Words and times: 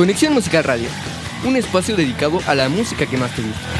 Conexión 0.00 0.32
Musical 0.32 0.64
Radio, 0.64 0.88
un 1.44 1.56
espacio 1.56 1.94
dedicado 1.94 2.40
a 2.46 2.54
la 2.54 2.70
música 2.70 3.04
que 3.04 3.18
más 3.18 3.36
te 3.36 3.42
gusta. 3.42 3.79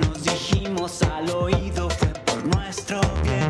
Nos 0.00 0.24
dijimos 0.24 1.02
al 1.02 1.30
oído, 1.30 1.88
fue 1.90 2.08
por 2.26 2.44
nuestro 2.46 3.00
bien. 3.22 3.49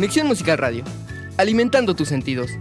Conexión 0.00 0.28
Musical 0.28 0.56
Radio, 0.56 0.82
alimentando 1.36 1.94
tus 1.94 2.08
sentidos. 2.08 2.52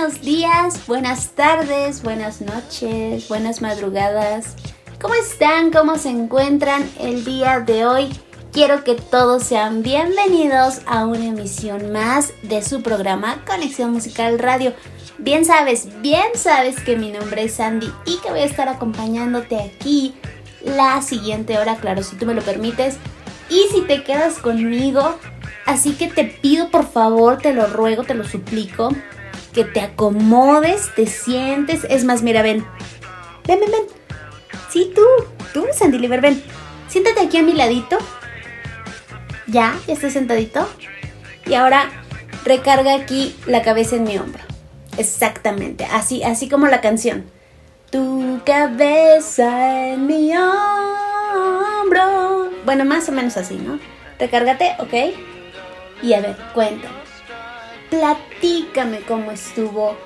Buenos 0.00 0.22
días, 0.22 0.86
buenas 0.86 1.32
tardes, 1.32 2.02
buenas 2.02 2.40
noches, 2.40 3.28
buenas 3.28 3.60
madrugadas. 3.60 4.56
¿Cómo 5.10 5.22
están? 5.22 5.72
¿Cómo 5.72 5.98
se 5.98 6.08
encuentran 6.08 6.88
el 7.00 7.24
día 7.24 7.58
de 7.58 7.84
hoy? 7.84 8.10
Quiero 8.52 8.84
que 8.84 8.94
todos 8.94 9.42
sean 9.42 9.82
bienvenidos 9.82 10.82
a 10.86 11.04
una 11.04 11.24
emisión 11.24 11.90
más 11.90 12.32
de 12.44 12.62
su 12.62 12.80
programa 12.80 13.44
Conexión 13.44 13.92
Musical 13.92 14.38
Radio. 14.38 14.72
Bien 15.18 15.44
sabes, 15.44 15.88
bien 16.00 16.28
sabes 16.36 16.78
que 16.78 16.96
mi 16.96 17.10
nombre 17.10 17.42
es 17.42 17.54
Sandy 17.54 17.92
y 18.06 18.18
que 18.18 18.30
voy 18.30 18.38
a 18.38 18.44
estar 18.44 18.68
acompañándote 18.68 19.56
aquí 19.56 20.14
la 20.62 21.02
siguiente 21.02 21.58
hora, 21.58 21.74
claro, 21.74 22.04
si 22.04 22.14
tú 22.14 22.24
me 22.24 22.34
lo 22.34 22.42
permites. 22.42 22.94
Y 23.48 23.66
si 23.72 23.80
te 23.80 24.04
quedas 24.04 24.38
conmigo, 24.38 25.16
así 25.66 25.94
que 25.94 26.06
te 26.06 26.22
pido 26.22 26.70
por 26.70 26.88
favor, 26.88 27.38
te 27.38 27.52
lo 27.52 27.66
ruego, 27.66 28.04
te 28.04 28.14
lo 28.14 28.22
suplico, 28.22 28.94
que 29.52 29.64
te 29.64 29.80
acomodes, 29.80 30.94
te 30.94 31.06
sientes. 31.06 31.84
Es 31.90 32.04
más, 32.04 32.22
mira, 32.22 32.42
ven. 32.42 32.64
Ven, 33.44 33.58
ven, 33.58 33.72
ven. 33.72 33.99
Sí, 34.70 34.92
tú, 34.94 35.02
tú, 35.52 35.66
Sandy 35.72 35.98
Liver, 35.98 36.20
ven. 36.20 36.42
Siéntate 36.88 37.20
aquí 37.20 37.38
a 37.38 37.42
mi 37.42 37.52
ladito. 37.52 37.98
Ya, 39.46 39.76
ya 39.86 39.94
estás 39.94 40.12
sentadito. 40.12 40.68
Y 41.46 41.54
ahora 41.54 41.90
recarga 42.44 42.94
aquí 42.94 43.36
la 43.46 43.62
cabeza 43.62 43.96
en 43.96 44.04
mi 44.04 44.16
hombro. 44.16 44.42
Exactamente, 44.96 45.84
así, 45.86 46.22
así 46.22 46.48
como 46.48 46.68
la 46.68 46.80
canción. 46.80 47.24
Tu 47.90 48.40
cabeza 48.46 49.88
en 49.88 50.06
mi 50.06 50.32
hombro. 50.36 50.50
Bueno, 52.64 52.84
más 52.84 53.08
o 53.08 53.12
menos 53.12 53.36
así, 53.36 53.56
¿no? 53.56 53.80
Recárgate, 54.18 54.76
¿ok? 54.78 54.94
Y 56.02 56.12
a 56.12 56.20
ver, 56.20 56.36
cuéntame. 56.54 56.94
Platícame 57.90 59.00
cómo 59.00 59.32
estuvo 59.32 59.96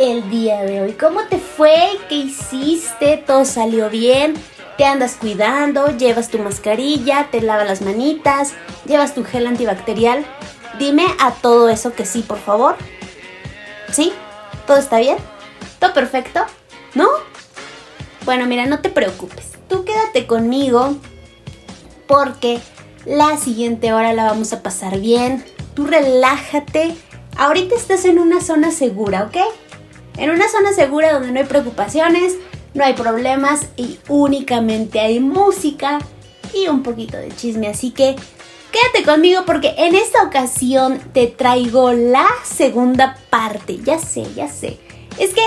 el 0.00 0.30
día 0.30 0.62
de 0.62 0.80
hoy. 0.80 0.92
¿Cómo 0.94 1.26
te 1.26 1.36
fue? 1.38 1.76
¿Qué 2.08 2.14
hiciste? 2.14 3.18
¿Todo 3.18 3.44
salió 3.44 3.90
bien? 3.90 4.32
¿Te 4.78 4.86
andas 4.86 5.16
cuidando? 5.20 5.94
¿Llevas 5.94 6.30
tu 6.30 6.38
mascarilla? 6.38 7.28
¿Te 7.30 7.42
lavas 7.42 7.66
las 7.66 7.82
manitas? 7.82 8.54
¿Llevas 8.86 9.14
tu 9.14 9.24
gel 9.24 9.46
antibacterial? 9.46 10.24
Dime 10.78 11.04
a 11.18 11.32
todo 11.32 11.68
eso 11.68 11.92
que 11.92 12.06
sí, 12.06 12.22
por 12.22 12.38
favor. 12.38 12.76
¿Sí? 13.92 14.14
¿Todo 14.66 14.78
está 14.78 15.00
bien? 15.00 15.18
¿Todo 15.78 15.92
perfecto? 15.92 16.46
¿No? 16.94 17.06
Bueno, 18.24 18.46
mira, 18.46 18.64
no 18.64 18.80
te 18.80 18.88
preocupes. 18.88 19.50
Tú 19.68 19.84
quédate 19.84 20.26
conmigo 20.26 20.96
porque 22.06 22.58
la 23.04 23.36
siguiente 23.36 23.92
hora 23.92 24.14
la 24.14 24.24
vamos 24.24 24.54
a 24.54 24.62
pasar 24.62 24.98
bien. 24.98 25.44
Tú 25.74 25.84
relájate. 25.86 26.96
Ahorita 27.36 27.74
estás 27.74 28.06
en 28.06 28.18
una 28.18 28.40
zona 28.40 28.70
segura, 28.70 29.24
¿ok? 29.24 29.36
En 30.16 30.30
una 30.30 30.48
zona 30.48 30.72
segura 30.72 31.12
donde 31.12 31.32
no 31.32 31.40
hay 31.40 31.46
preocupaciones, 31.46 32.34
no 32.74 32.84
hay 32.84 32.94
problemas 32.94 33.68
y 33.76 33.98
únicamente 34.08 35.00
hay 35.00 35.20
música 35.20 35.98
y 36.54 36.68
un 36.68 36.82
poquito 36.82 37.16
de 37.16 37.34
chisme. 37.34 37.68
Así 37.68 37.90
que 37.90 38.16
quédate 38.70 39.04
conmigo 39.04 39.42
porque 39.46 39.74
en 39.78 39.94
esta 39.94 40.22
ocasión 40.22 41.00
te 41.12 41.26
traigo 41.26 41.92
la 41.92 42.26
segunda 42.44 43.16
parte. 43.30 43.78
Ya 43.84 43.98
sé, 43.98 44.24
ya 44.34 44.48
sé. 44.48 44.78
Es 45.18 45.34
que 45.34 45.42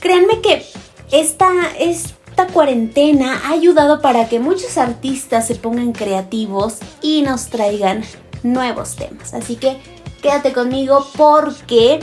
créanme 0.00 0.40
que 0.40 0.64
esta, 1.12 1.50
esta 1.78 2.46
cuarentena 2.48 3.42
ha 3.44 3.52
ayudado 3.52 4.00
para 4.00 4.28
que 4.28 4.38
muchos 4.38 4.78
artistas 4.78 5.46
se 5.46 5.54
pongan 5.54 5.92
creativos 5.92 6.78
y 7.02 7.22
nos 7.22 7.48
traigan 7.48 8.04
nuevos 8.42 8.96
temas. 8.96 9.34
Así 9.34 9.56
que 9.56 9.78
quédate 10.22 10.52
conmigo 10.52 11.06
porque 11.16 12.00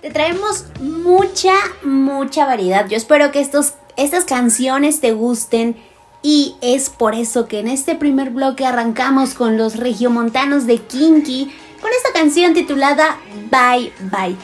te 0.00 0.10
traemos 0.10 0.64
mucha, 0.80 1.54
mucha 1.82 2.46
variedad. 2.46 2.86
Yo 2.88 2.96
espero 2.96 3.32
que 3.32 3.40
estos, 3.40 3.74
estas 3.96 4.24
canciones 4.24 5.00
te 5.00 5.12
gusten. 5.12 5.76
Y 6.22 6.56
es 6.62 6.88
por 6.88 7.14
eso 7.14 7.48
que 7.48 7.58
en 7.58 7.68
este 7.68 7.94
primer 7.96 8.30
bloque 8.30 8.64
arrancamos 8.64 9.34
con 9.34 9.58
los 9.58 9.76
regiomontanos 9.76 10.66
de 10.66 10.78
Kinky 10.78 11.54
con 11.82 11.90
esta 11.92 12.18
canción 12.18 12.54
titulada 12.54 13.18
Bye 13.50 13.92
Bye. 14.10 14.36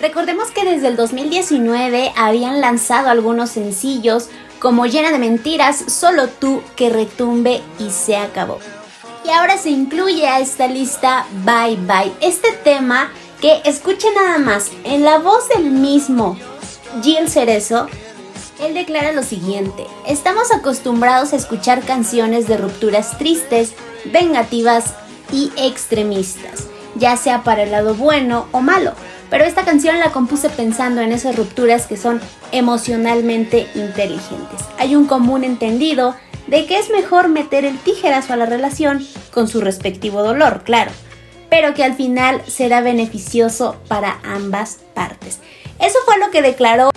Recordemos 0.00 0.50
que 0.50 0.64
desde 0.64 0.88
el 0.88 0.96
2019 0.96 2.12
habían 2.16 2.60
lanzado 2.60 3.10
algunos 3.10 3.50
sencillos 3.50 4.28
como 4.58 4.86
Llena 4.86 5.12
de 5.12 5.20
Mentiras, 5.20 5.84
Solo 5.86 6.26
tú, 6.28 6.62
que 6.74 6.90
retumbe 6.90 7.62
y 7.78 7.90
se 7.90 8.16
acabó. 8.16 8.58
Y 9.24 9.30
ahora 9.30 9.56
se 9.56 9.70
incluye 9.70 10.26
a 10.26 10.40
esta 10.40 10.66
lista 10.66 11.26
Bye 11.44 11.76
Bye, 11.76 12.12
este 12.20 12.52
tema 12.64 13.12
que 13.44 13.60
escuche 13.66 14.08
nada 14.14 14.38
más 14.38 14.70
en 14.84 15.04
la 15.04 15.18
voz 15.18 15.50
del 15.50 15.70
mismo 15.70 16.38
Gil 17.02 17.28
Cerezo. 17.28 17.88
Él 18.58 18.72
declara 18.72 19.12
lo 19.12 19.22
siguiente, 19.22 19.86
estamos 20.06 20.50
acostumbrados 20.50 21.34
a 21.34 21.36
escuchar 21.36 21.82
canciones 21.82 22.48
de 22.48 22.56
rupturas 22.56 23.18
tristes, 23.18 23.74
vengativas 24.06 24.94
y 25.30 25.52
extremistas, 25.58 26.68
ya 26.94 27.18
sea 27.18 27.42
para 27.42 27.64
el 27.64 27.72
lado 27.72 27.94
bueno 27.94 28.46
o 28.50 28.62
malo, 28.62 28.94
pero 29.28 29.44
esta 29.44 29.66
canción 29.66 30.00
la 30.00 30.10
compuse 30.10 30.48
pensando 30.48 31.02
en 31.02 31.12
esas 31.12 31.36
rupturas 31.36 31.86
que 31.86 31.98
son 31.98 32.22
emocionalmente 32.50 33.68
inteligentes. 33.74 34.60
Hay 34.78 34.96
un 34.96 35.04
común 35.04 35.44
entendido 35.44 36.14
de 36.46 36.64
que 36.64 36.78
es 36.78 36.88
mejor 36.88 37.28
meter 37.28 37.66
el 37.66 37.76
tijerazo 37.78 38.32
a 38.32 38.36
la 38.36 38.46
relación 38.46 39.06
con 39.34 39.48
su 39.48 39.60
respectivo 39.60 40.22
dolor, 40.22 40.62
claro, 40.64 40.92
pero 41.54 41.72
que 41.72 41.84
al 41.84 41.94
final 41.94 42.42
será 42.48 42.80
beneficioso 42.80 43.76
para 43.86 44.18
ambas 44.24 44.78
partes. 44.92 45.38
Eso 45.78 45.98
fue 46.04 46.18
lo 46.18 46.32
que 46.32 46.42
declaró 46.42 46.90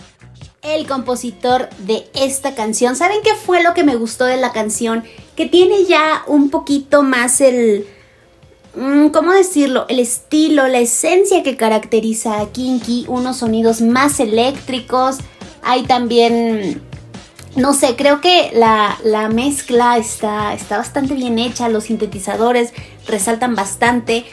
el 0.63 0.87
compositor 0.87 1.69
de 1.77 2.07
esta 2.15 2.55
canción. 2.55 2.95
¿Saben 2.95 3.19
qué 3.23 3.35
fue 3.35 3.61
lo 3.61 3.75
que 3.75 3.83
me 3.83 3.95
gustó 3.95 4.25
de 4.25 4.37
la 4.37 4.53
canción? 4.53 5.03
Que 5.35 5.45
tiene 5.45 5.85
ya 5.85 6.23
un 6.25 6.49
poquito 6.49 7.03
más 7.03 7.39
el... 7.39 7.85
Mm, 8.73 9.09
¿Cómo 9.09 9.31
decirlo? 9.31 9.85
El 9.89 9.99
estilo, 9.99 10.67
la 10.67 10.79
esencia 10.79 11.43
que 11.43 11.55
caracteriza 11.55 12.41
a 12.41 12.51
Kinky, 12.51 13.05
unos 13.07 13.37
sonidos 13.37 13.81
más 13.81 14.19
eléctricos. 14.19 15.17
Hay 15.61 15.83
también 15.83 16.81
no 17.57 17.73
sé, 17.73 17.95
creo 17.95 18.21
que 18.21 18.51
la, 18.53 19.29
mezcla 19.29 19.97
está, 19.97 20.53
está 20.53 20.77
bastante 20.77 21.15
bien 21.15 21.39
hecha, 21.39 21.69
los 21.69 21.85
sintetizadores 21.85 22.71
resaltan 23.07 23.55
bastante. 23.55 24.25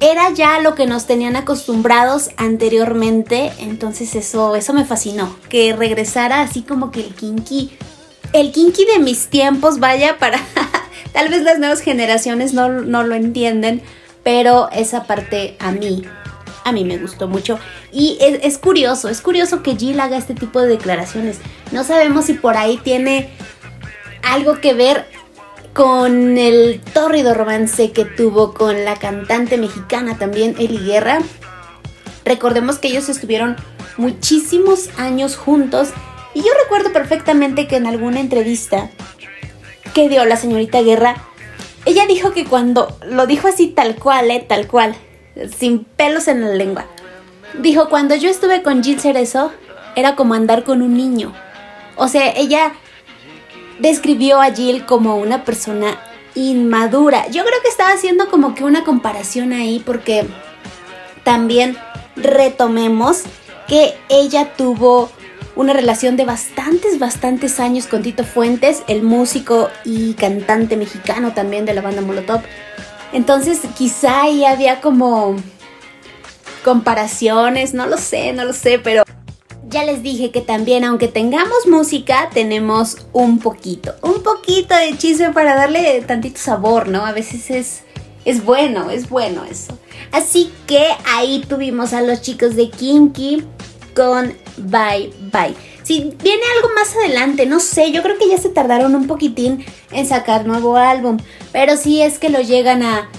Era 0.00 0.30
ya 0.30 0.60
lo 0.60 0.74
que 0.74 0.86
nos 0.86 1.06
tenían 1.06 1.36
acostumbrados 1.36 2.30
anteriormente, 2.36 3.52
entonces 3.58 4.14
eso, 4.14 4.56
eso 4.56 4.72
me 4.72 4.84
fascinó, 4.84 5.34
que 5.48 5.74
regresara 5.74 6.40
así 6.40 6.62
como 6.62 6.90
que 6.90 7.00
el 7.00 7.14
kinky, 7.14 7.70
el 8.32 8.52
kinky 8.52 8.84
de 8.86 8.98
mis 8.98 9.28
tiempos, 9.28 9.78
vaya, 9.78 10.18
para 10.18 10.40
tal 11.12 11.28
vez 11.28 11.42
las 11.42 11.58
nuevas 11.58 11.80
generaciones 11.80 12.52
no, 12.52 12.68
no 12.68 13.04
lo 13.04 13.14
entienden, 13.14 13.82
pero 14.22 14.68
esa 14.72 15.04
parte 15.04 15.56
a 15.58 15.70
mí 15.70 16.04
a 16.64 16.72
mí 16.72 16.84
me 16.84 16.98
gustó 16.98 17.28
mucho. 17.28 17.58
Y 17.92 18.18
es, 18.20 18.58
curioso, 18.58 19.08
es 19.08 19.20
curioso 19.20 19.62
que 19.62 19.76
Jill 19.76 20.00
haga 20.00 20.16
este 20.16 20.34
tipo 20.34 20.60
de 20.60 20.68
declaraciones. 20.68 21.38
No 21.70 21.84
sabemos 21.84 22.24
si 22.24 22.32
por 22.34 22.56
ahí 22.56 22.78
tiene 22.82 23.30
algo 24.22 24.60
que 24.60 24.74
ver 24.74 25.06
con 25.74 26.38
el 26.38 26.80
tórrido 26.80 27.34
romance 27.34 27.90
que 27.90 28.04
tuvo 28.04 28.54
con 28.54 28.84
la 28.84 28.94
cantante 28.94 29.58
mexicana 29.58 30.16
también, 30.16 30.54
Eli 30.58 30.78
Guerra. 30.78 31.18
Recordemos 32.24 32.78
que 32.78 32.88
ellos 32.88 33.08
estuvieron 33.08 33.56
muchísimos 33.96 34.88
años 34.98 35.36
juntos 35.36 35.88
y 36.32 36.40
yo 36.40 36.48
recuerdo 36.62 36.92
perfectamente 36.92 37.66
que 37.66 37.76
en 37.76 37.86
alguna 37.86 38.20
entrevista 38.20 38.88
que 39.94 40.08
dio 40.08 40.24
la 40.24 40.36
señorita 40.36 40.80
Guerra, 40.80 41.16
ella 41.86 42.06
dijo 42.06 42.32
que 42.32 42.44
cuando 42.44 42.96
lo 43.04 43.26
dijo 43.26 43.48
así 43.48 43.66
tal 43.66 43.96
cual, 43.96 44.30
eh, 44.30 44.44
tal 44.48 44.68
cual, 44.68 44.94
sin 45.56 45.84
pelos 45.84 46.28
en 46.28 46.40
la 46.40 46.54
lengua. 46.54 46.86
Dijo, 47.58 47.88
cuando 47.88 48.14
yo 48.14 48.30
estuve 48.30 48.62
con 48.62 48.82
Jill 48.82 49.00
Cerezo, 49.00 49.52
era 49.96 50.14
como 50.14 50.34
andar 50.34 50.62
con 50.62 50.82
un 50.82 50.96
niño. 50.96 51.32
O 51.96 52.08
sea, 52.08 52.30
ella 52.30 52.74
describió 53.78 54.40
a 54.40 54.52
Jill 54.52 54.86
como 54.86 55.16
una 55.16 55.44
persona 55.44 55.98
inmadura. 56.34 57.26
Yo 57.28 57.44
creo 57.44 57.62
que 57.62 57.68
estaba 57.68 57.92
haciendo 57.92 58.28
como 58.28 58.54
que 58.54 58.64
una 58.64 58.84
comparación 58.84 59.52
ahí 59.52 59.82
porque 59.84 60.26
también 61.22 61.76
retomemos 62.16 63.22
que 63.68 63.94
ella 64.08 64.52
tuvo 64.56 65.10
una 65.56 65.72
relación 65.72 66.16
de 66.16 66.24
bastantes, 66.24 66.98
bastantes 66.98 67.60
años 67.60 67.86
con 67.86 68.02
Tito 68.02 68.24
Fuentes, 68.24 68.82
el 68.88 69.02
músico 69.02 69.70
y 69.84 70.14
cantante 70.14 70.76
mexicano 70.76 71.32
también 71.32 71.64
de 71.64 71.74
la 71.74 71.80
banda 71.80 72.02
Molotov. 72.02 72.40
Entonces 73.12 73.60
quizá 73.76 74.22
ahí 74.22 74.44
había 74.44 74.80
como 74.80 75.36
comparaciones, 76.64 77.74
no 77.74 77.86
lo 77.86 77.96
sé, 77.96 78.32
no 78.32 78.44
lo 78.44 78.52
sé, 78.52 78.80
pero 78.80 79.04
ya 79.68 79.84
les 79.84 80.02
dije 80.02 80.30
que 80.30 80.40
también 80.40 80.84
aunque 80.84 81.08
tengamos 81.08 81.66
música, 81.66 82.30
tenemos 82.32 82.98
un 83.12 83.38
poquito, 83.38 83.94
un 84.02 84.22
poquito 84.22 84.74
de 84.76 84.96
chisme 84.96 85.32
para 85.32 85.54
darle 85.54 86.02
tantito 86.02 86.38
sabor, 86.38 86.88
¿no? 86.88 87.04
A 87.04 87.12
veces 87.12 87.50
es, 87.50 87.82
es 88.24 88.44
bueno, 88.44 88.90
es 88.90 89.08
bueno 89.08 89.44
eso. 89.44 89.78
Así 90.12 90.52
que 90.66 90.86
ahí 91.06 91.44
tuvimos 91.48 91.92
a 91.92 92.02
los 92.02 92.22
chicos 92.22 92.56
de 92.56 92.70
Kinky 92.70 93.44
con 93.94 94.34
Bye 94.56 95.12
Bye. 95.32 95.54
Si 95.82 96.14
viene 96.22 96.42
algo 96.56 96.74
más 96.74 96.96
adelante, 96.96 97.44
no 97.44 97.60
sé, 97.60 97.92
yo 97.92 98.02
creo 98.02 98.16
que 98.16 98.28
ya 98.28 98.38
se 98.38 98.48
tardaron 98.48 98.94
un 98.94 99.06
poquitín 99.06 99.64
en 99.92 100.06
sacar 100.06 100.46
nuevo 100.46 100.76
álbum, 100.76 101.18
pero 101.52 101.76
si 101.76 102.00
es 102.00 102.18
que 102.18 102.30
lo 102.30 102.40
llegan 102.40 102.82
a 102.82 103.10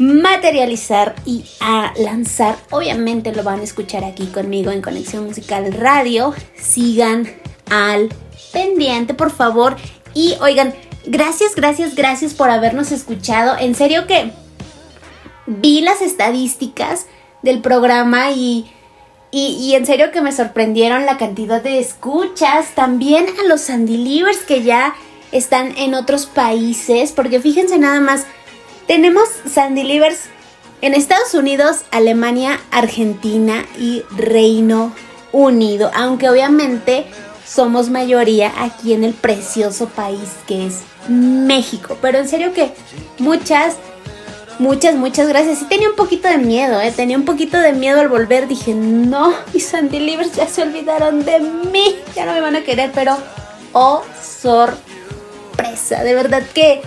materializar 0.00 1.14
y 1.24 1.44
a 1.60 1.92
lanzar, 1.96 2.56
obviamente 2.70 3.32
lo 3.32 3.42
van 3.42 3.60
a 3.60 3.64
escuchar 3.64 4.02
aquí 4.02 4.26
conmigo 4.26 4.70
en 4.70 4.82
Conexión 4.82 5.26
Musical 5.26 5.72
Radio. 5.72 6.34
Sigan 6.56 7.28
al 7.70 8.08
pendiente, 8.52 9.14
por 9.14 9.30
favor. 9.30 9.76
Y 10.14 10.34
oigan, 10.40 10.74
gracias, 11.06 11.54
gracias, 11.54 11.94
gracias 11.94 12.34
por 12.34 12.50
habernos 12.50 12.90
escuchado. 12.90 13.56
En 13.58 13.74
serio 13.74 14.06
que 14.06 14.32
vi 15.46 15.82
las 15.82 16.02
estadísticas 16.02 17.06
del 17.42 17.60
programa 17.60 18.32
y 18.32 18.70
y, 19.32 19.74
en 19.74 19.86
serio 19.86 20.10
que 20.10 20.22
me 20.22 20.32
sorprendieron 20.32 21.06
la 21.06 21.16
cantidad 21.16 21.62
de 21.62 21.78
escuchas. 21.78 22.74
También 22.74 23.26
a 23.40 23.46
los 23.46 23.60
Sandy 23.60 24.24
que 24.46 24.62
ya 24.62 24.94
están 25.30 25.76
en 25.78 25.94
otros 25.94 26.26
países. 26.26 27.12
Porque 27.12 27.40
fíjense 27.40 27.78
nada 27.78 28.00
más. 28.00 28.26
Tenemos 28.90 29.28
Sandy 29.48 30.00
en 30.82 30.94
Estados 30.94 31.34
Unidos, 31.34 31.84
Alemania, 31.92 32.58
Argentina 32.72 33.64
y 33.78 34.02
Reino 34.10 34.92
Unido. 35.30 35.92
Aunque 35.94 36.28
obviamente 36.28 37.06
somos 37.46 37.88
mayoría 37.88 38.52
aquí 38.58 38.92
en 38.92 39.04
el 39.04 39.14
precioso 39.14 39.88
país 39.90 40.30
que 40.48 40.66
es 40.66 40.80
México. 41.08 41.98
Pero 42.02 42.18
en 42.18 42.26
serio 42.26 42.52
que 42.52 42.72
muchas 43.20 43.76
Muchas, 44.58 44.96
muchas 44.96 45.28
gracias. 45.28 45.60
Sí 45.60 45.66
tenía 45.66 45.88
un 45.88 45.94
poquito 45.94 46.26
de 46.26 46.38
miedo, 46.38 46.80
¿eh? 46.80 46.90
Tenía 46.90 47.16
un 47.16 47.24
poquito 47.24 47.58
de 47.58 47.72
miedo 47.72 48.00
al 48.00 48.08
volver. 48.08 48.48
Dije, 48.48 48.74
no, 48.74 49.32
mis 49.54 49.66
Sandy 49.66 50.00
Livers 50.00 50.32
ya 50.32 50.48
se 50.48 50.62
olvidaron 50.62 51.24
de 51.24 51.38
mí. 51.38 51.94
Ya 52.16 52.26
no 52.26 52.32
me 52.32 52.40
van 52.40 52.56
a 52.56 52.64
querer, 52.64 52.90
pero... 52.92 53.16
Oh, 53.72 54.02
sorpresa. 54.20 56.02
De 56.02 56.12
verdad 56.12 56.42
que... 56.52 56.82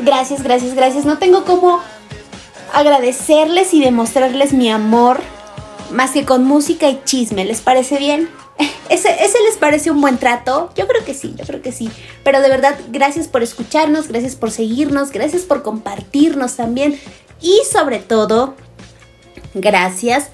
Gracias, 0.00 0.42
gracias, 0.42 0.74
gracias. 0.74 1.04
No 1.04 1.18
tengo 1.18 1.44
cómo 1.44 1.80
agradecerles 2.72 3.72
y 3.74 3.80
demostrarles 3.80 4.52
mi 4.52 4.70
amor 4.70 5.20
más 5.90 6.10
que 6.10 6.24
con 6.24 6.44
música 6.44 6.88
y 6.88 7.00
chisme. 7.04 7.44
¿Les 7.44 7.60
parece 7.60 7.98
bien? 7.98 8.28
¿Ese, 8.88 9.10
¿Ese, 9.24 9.40
les 9.42 9.56
parece 9.56 9.90
un 9.90 10.00
buen 10.00 10.18
trato? 10.18 10.70
Yo 10.76 10.86
creo 10.86 11.04
que 11.04 11.14
sí, 11.14 11.34
yo 11.36 11.44
creo 11.44 11.62
que 11.62 11.72
sí. 11.72 11.90
Pero 12.22 12.40
de 12.40 12.48
verdad, 12.48 12.78
gracias 12.90 13.28
por 13.28 13.42
escucharnos, 13.42 14.08
gracias 14.08 14.36
por 14.36 14.50
seguirnos, 14.50 15.10
gracias 15.10 15.42
por 15.42 15.62
compartirnos 15.62 16.56
también. 16.56 16.98
Y 17.40 17.60
sobre 17.70 17.98
todo, 17.98 18.54
gracias 19.54 20.30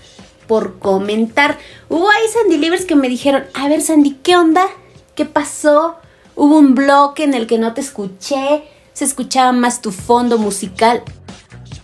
por 0.46 0.78
comentar. 0.78 1.58
Hubo 1.88 2.08
ahí 2.10 2.28
Sandy 2.32 2.58
Livers 2.58 2.84
que 2.84 2.96
me 2.96 3.08
dijeron, 3.08 3.44
a 3.54 3.68
ver 3.68 3.80
Sandy, 3.80 4.18
¿qué 4.22 4.36
onda? 4.36 4.66
¿Qué 5.14 5.24
pasó? 5.24 5.96
Hubo 6.34 6.58
un 6.58 6.74
bloque 6.74 7.24
en 7.24 7.34
el 7.34 7.46
que 7.46 7.58
no 7.58 7.74
te 7.74 7.80
escuché, 7.80 8.64
se 8.92 9.04
escuchaba 9.04 9.52
más 9.52 9.80
tu 9.80 9.92
fondo 9.92 10.38
musical. 10.38 11.02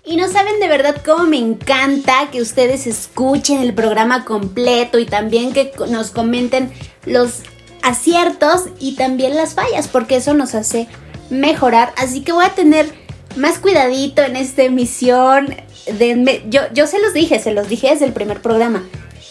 Y 0.04 0.16
no 0.16 0.26
saben 0.28 0.58
de 0.58 0.68
verdad 0.68 1.02
cómo 1.04 1.24
me 1.24 1.36
encanta 1.36 2.30
que 2.32 2.40
ustedes 2.40 2.86
escuchen 2.86 3.60
el 3.60 3.74
programa 3.74 4.24
completo 4.24 4.98
y 4.98 5.04
también 5.04 5.52
que 5.52 5.72
nos 5.90 6.10
comenten 6.10 6.72
los 7.04 7.42
aciertos 7.82 8.64
y 8.80 8.96
también 8.96 9.36
las 9.36 9.54
fallas, 9.54 9.88
porque 9.88 10.16
eso 10.16 10.32
nos 10.32 10.54
hace 10.54 10.88
mejorar. 11.28 11.92
Así 11.96 12.22
que 12.22 12.32
voy 12.32 12.46
a 12.46 12.54
tener 12.54 12.86
más 13.36 13.58
cuidadito 13.58 14.22
en 14.22 14.36
esta 14.36 14.62
emisión. 14.62 15.54
Denme, 15.98 16.42
yo, 16.48 16.62
yo 16.72 16.86
se 16.86 17.00
los 17.00 17.12
dije, 17.12 17.38
se 17.38 17.52
los 17.52 17.68
dije 17.68 17.90
desde 17.90 18.06
el 18.06 18.12
primer 18.12 18.40
programa. 18.40 18.82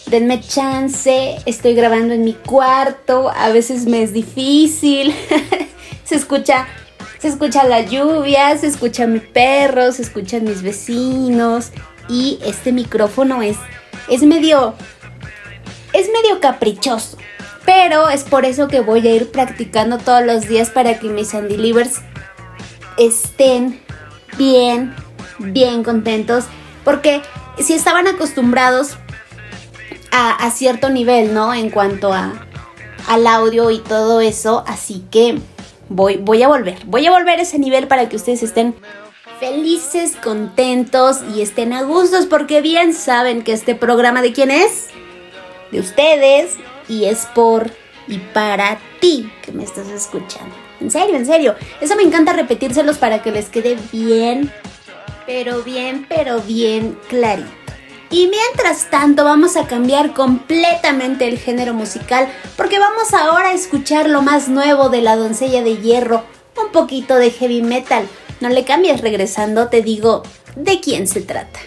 Denme 0.06 0.40
chance, 0.40 1.38
estoy 1.44 1.74
grabando 1.74 2.14
en 2.14 2.24
mi 2.24 2.32
cuarto, 2.32 3.30
a 3.30 3.50
veces 3.50 3.86
me 3.86 4.02
es 4.02 4.12
difícil. 4.12 5.14
se 6.04 6.14
escucha 6.14 6.66
se 7.18 7.28
escucha 7.28 7.64
la 7.64 7.82
lluvia, 7.82 8.56
se 8.56 8.66
escucha 8.66 9.06
mi 9.06 9.20
perro, 9.20 9.92
se 9.92 10.02
escuchan 10.02 10.44
mis 10.44 10.62
vecinos 10.62 11.70
y 12.08 12.38
este 12.44 12.72
micrófono 12.72 13.42
es 13.42 13.56
es 14.08 14.22
medio 14.22 14.74
es 15.92 16.08
medio 16.12 16.40
caprichoso. 16.40 17.18
Pero 17.64 18.08
es 18.08 18.24
por 18.24 18.46
eso 18.46 18.66
que 18.66 18.80
voy 18.80 19.06
a 19.06 19.14
ir 19.14 19.30
practicando 19.30 19.98
todos 19.98 20.24
los 20.24 20.48
días 20.48 20.70
para 20.70 20.98
que 20.98 21.08
mis 21.08 21.34
Livers 21.34 22.00
estén 22.96 23.78
bien, 24.38 24.94
bien 25.38 25.84
contentos. 25.84 26.44
Porque 26.82 27.20
si 27.58 27.74
estaban 27.74 28.06
acostumbrados 28.06 28.96
a, 30.10 30.50
cierto 30.50 30.88
nivel, 30.88 31.34
¿no? 31.34 31.52
En 31.52 31.68
cuanto 31.68 32.12
a, 32.14 32.32
al 33.06 33.26
audio 33.26 33.70
y 33.70 33.80
todo 33.80 34.22
eso. 34.22 34.64
Así 34.66 35.04
que 35.10 35.38
voy, 35.88 36.16
voy 36.16 36.42
a 36.42 36.48
volver. 36.48 36.78
Voy 36.86 37.06
a 37.06 37.10
volver 37.10 37.38
a 37.38 37.42
ese 37.42 37.58
nivel 37.58 37.88
para 37.88 38.08
que 38.08 38.16
ustedes 38.16 38.42
estén 38.42 38.74
felices, 39.40 40.16
contentos 40.16 41.18
y 41.34 41.42
estén 41.42 41.72
a 41.72 41.82
gustos. 41.82 42.26
Porque 42.26 42.60
bien 42.60 42.94
saben 42.94 43.42
que 43.42 43.52
este 43.52 43.74
programa 43.74 44.22
de 44.22 44.32
quién 44.32 44.50
es. 44.50 44.88
De 45.70 45.80
ustedes 45.80 46.56
y 46.88 47.04
es 47.04 47.26
por 47.34 47.70
y 48.06 48.18
para 48.18 48.78
ti 49.00 49.30
que 49.42 49.52
me 49.52 49.64
estás 49.64 49.88
escuchando. 49.88 50.54
En 50.80 50.90
serio, 50.90 51.16
en 51.16 51.26
serio. 51.26 51.54
Eso 51.80 51.96
me 51.96 52.02
encanta 52.02 52.32
repetírselos 52.32 52.98
para 52.98 53.22
que 53.22 53.32
les 53.32 53.48
quede 53.48 53.76
bien, 53.92 54.52
pero 55.26 55.62
bien, 55.62 56.06
pero 56.08 56.40
bien 56.40 56.96
clarito. 57.08 57.57
Y 58.10 58.28
mientras 58.28 58.88
tanto 58.90 59.24
vamos 59.24 59.56
a 59.56 59.66
cambiar 59.66 60.14
completamente 60.14 61.28
el 61.28 61.38
género 61.38 61.74
musical 61.74 62.28
porque 62.56 62.78
vamos 62.78 63.12
ahora 63.12 63.50
a 63.50 63.52
escuchar 63.52 64.08
lo 64.08 64.22
más 64.22 64.48
nuevo 64.48 64.88
de 64.88 65.02
la 65.02 65.16
doncella 65.16 65.62
de 65.62 65.76
hierro, 65.76 66.24
un 66.56 66.72
poquito 66.72 67.16
de 67.16 67.30
heavy 67.30 67.60
metal. 67.60 68.08
No 68.40 68.48
le 68.48 68.64
cambies 68.64 69.02
regresando, 69.02 69.68
te 69.68 69.82
digo 69.82 70.22
de 70.56 70.80
quién 70.80 71.06
se 71.06 71.20
trata. 71.20 71.60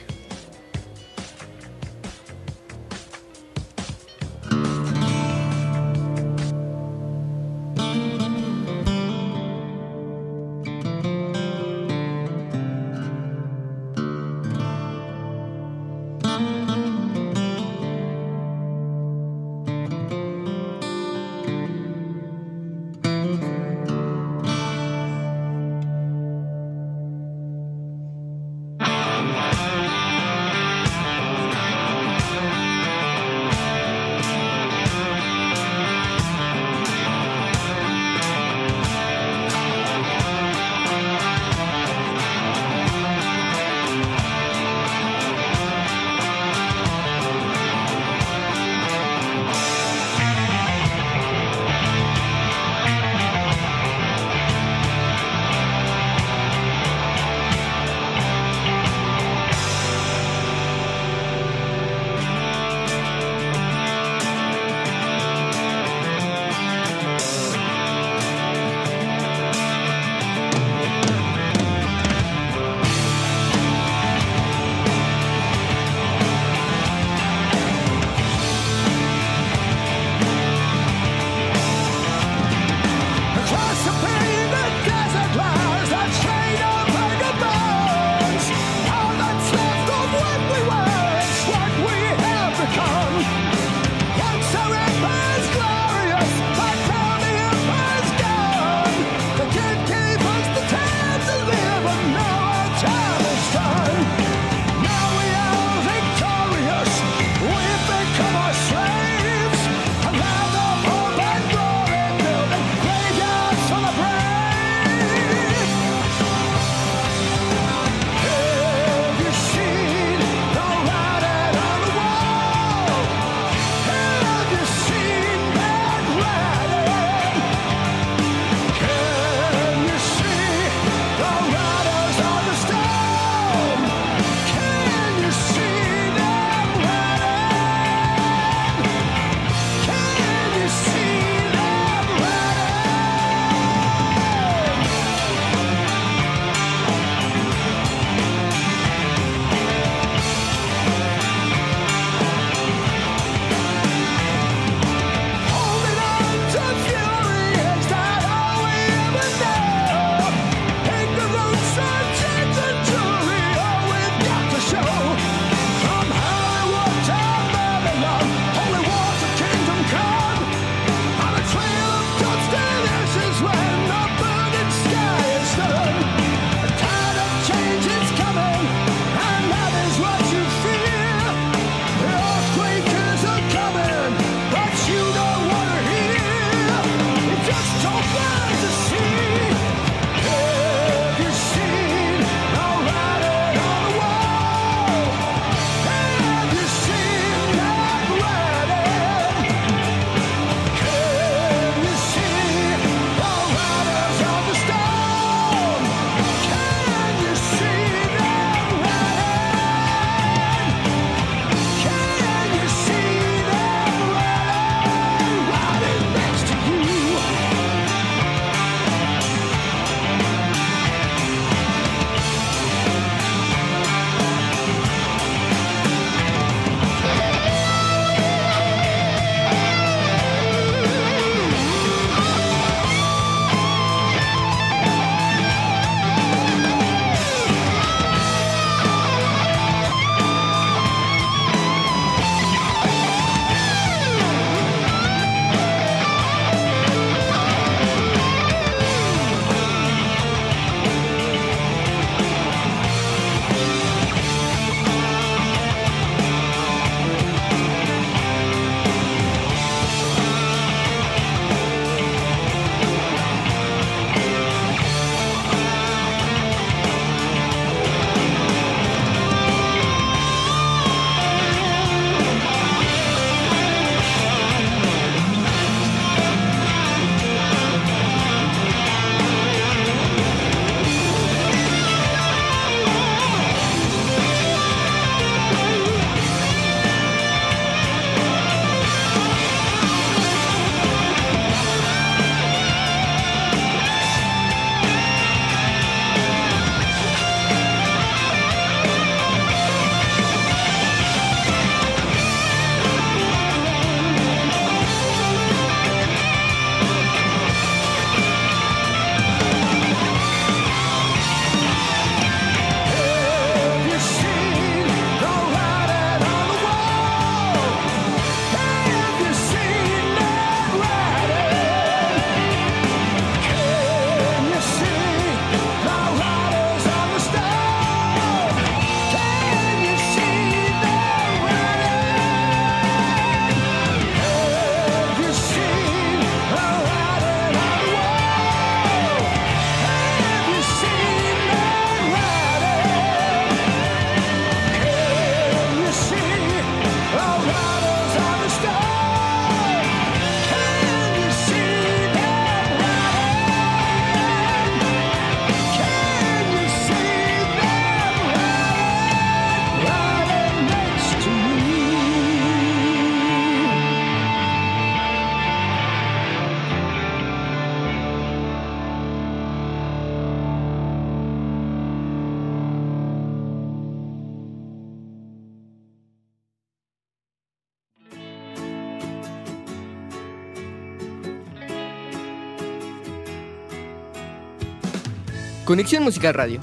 Conexión 385.71 386.03
Musical 386.03 386.33
Radio, 386.33 386.59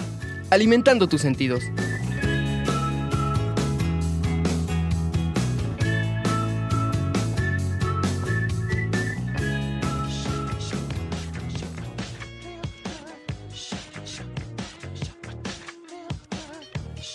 alimentando 0.51 1.09
tus 1.09 1.23
sentidos. 1.23 1.65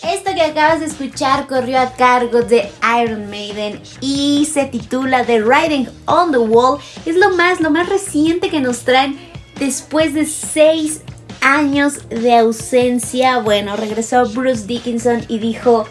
Esto 0.01 0.33
que 0.33 0.41
acabas 0.41 0.79
de 0.79 0.87
escuchar 0.87 1.45
corrió 1.45 1.79
a 1.79 1.93
cargo 1.93 2.41
de 2.41 2.71
Iron 3.03 3.29
Maiden 3.29 3.79
y 4.01 4.49
se 4.51 4.65
titula 4.65 5.23
The 5.23 5.43
Writing 5.43 5.87
on 6.07 6.31
the 6.31 6.39
Wall. 6.39 6.79
Es 7.05 7.15
lo 7.17 7.35
más, 7.35 7.61
lo 7.61 7.69
más 7.69 7.87
reciente 7.87 8.49
que 8.49 8.61
nos 8.61 8.79
traen 8.79 9.15
después 9.59 10.15
de 10.15 10.25
seis 10.25 11.03
años 11.43 12.09
de 12.09 12.37
ausencia. 12.37 13.37
Bueno, 13.39 13.75
regresó 13.75 14.25
Bruce 14.29 14.65
Dickinson 14.65 15.23
y 15.27 15.39
dijo, 15.39 15.87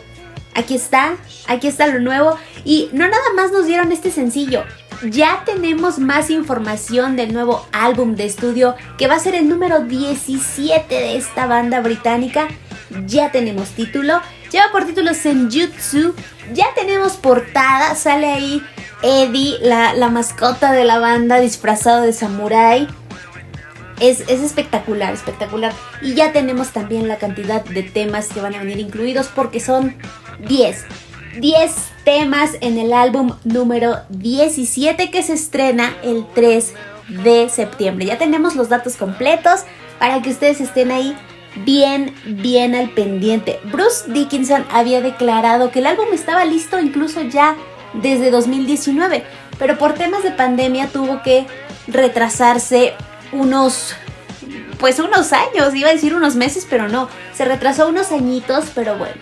aquí 0.54 0.74
está, 0.74 1.16
aquí 1.46 1.68
está 1.68 1.86
lo 1.86 2.00
nuevo. 2.00 2.36
Y 2.64 2.88
no 2.92 3.06
nada 3.06 3.32
más 3.36 3.52
nos 3.52 3.66
dieron 3.66 3.92
este 3.92 4.10
sencillo, 4.10 4.64
ya 5.10 5.42
tenemos 5.44 5.98
más 5.98 6.30
información 6.30 7.16
del 7.16 7.32
nuevo 7.32 7.66
álbum 7.72 8.14
de 8.14 8.26
estudio 8.26 8.76
que 8.98 9.08
va 9.08 9.16
a 9.16 9.20
ser 9.20 9.34
el 9.34 9.48
número 9.48 9.80
17 9.80 10.94
de 10.94 11.16
esta 11.16 11.46
banda 11.46 11.80
británica. 11.80 12.48
Ya 13.06 13.32
tenemos 13.32 13.70
título, 13.70 14.20
lleva 14.50 14.70
por 14.70 14.84
título 14.84 15.14
Senjutsu, 15.14 16.14
ya 16.52 16.66
tenemos 16.74 17.14
portada, 17.14 17.94
sale 17.94 18.28
ahí 18.28 18.62
Eddie, 19.02 19.58
la, 19.62 19.94
la 19.94 20.08
mascota 20.10 20.72
de 20.72 20.84
la 20.84 20.98
banda 20.98 21.40
disfrazado 21.40 22.02
de 22.02 22.12
samurái. 22.12 22.86
Es, 24.00 24.20
es, 24.20 24.40
espectacular, 24.40 25.12
espectacular. 25.12 25.72
Y 26.00 26.14
ya 26.14 26.32
tenemos 26.32 26.70
también 26.70 27.08
la 27.08 27.18
cantidad 27.18 27.64
de 27.64 27.82
temas 27.82 28.28
que 28.28 28.40
van 28.40 28.54
a 28.54 28.58
venir 28.58 28.78
incluidos 28.78 29.28
porque 29.28 29.60
son 29.60 29.96
10. 30.48 30.84
10 31.40 31.72
temas 32.04 32.50
en 32.60 32.78
el 32.78 32.92
álbum 32.92 33.36
número 33.44 33.96
17 34.10 35.10
que 35.10 35.22
se 35.22 35.34
estrena 35.34 35.94
el 36.02 36.26
3 36.34 36.74
de 37.24 37.48
septiembre. 37.48 38.06
Ya 38.06 38.18
tenemos 38.18 38.54
los 38.56 38.68
datos 38.68 38.96
completos 38.96 39.60
para 39.98 40.20
que 40.20 40.30
ustedes 40.30 40.60
estén 40.60 40.90
ahí 40.90 41.16
bien, 41.64 42.14
bien 42.24 42.74
al 42.74 42.90
pendiente. 42.90 43.60
Bruce 43.64 44.10
Dickinson 44.10 44.64
había 44.70 45.00
declarado 45.00 45.70
que 45.70 45.78
el 45.78 45.86
álbum 45.86 46.06
estaba 46.12 46.44
listo 46.44 46.78
incluso 46.80 47.22
ya 47.22 47.56
desde 47.94 48.30
2019, 48.30 49.24
pero 49.58 49.78
por 49.78 49.94
temas 49.94 50.22
de 50.22 50.30
pandemia 50.30 50.88
tuvo 50.88 51.22
que 51.22 51.46
retrasarse 51.86 52.94
unos 53.32 53.94
pues 54.78 54.98
unos 54.98 55.32
años, 55.32 55.74
iba 55.74 55.90
a 55.90 55.92
decir 55.92 56.14
unos 56.14 56.34
meses, 56.34 56.66
pero 56.68 56.88
no, 56.88 57.08
se 57.32 57.44
retrasó 57.44 57.88
unos 57.88 58.10
añitos, 58.10 58.64
pero 58.74 58.98
bueno, 58.98 59.14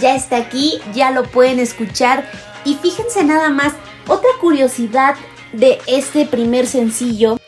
ya 0.00 0.16
está 0.16 0.36
aquí, 0.36 0.80
ya 0.92 1.12
lo 1.12 1.22
pueden 1.22 1.60
escuchar 1.60 2.28
y 2.64 2.74
fíjense 2.74 3.22
nada 3.22 3.50
más, 3.50 3.72
otra 4.08 4.30
curiosidad 4.40 5.14
de 5.52 5.78
este 5.86 6.26
primer 6.26 6.66
sencillo 6.66 7.38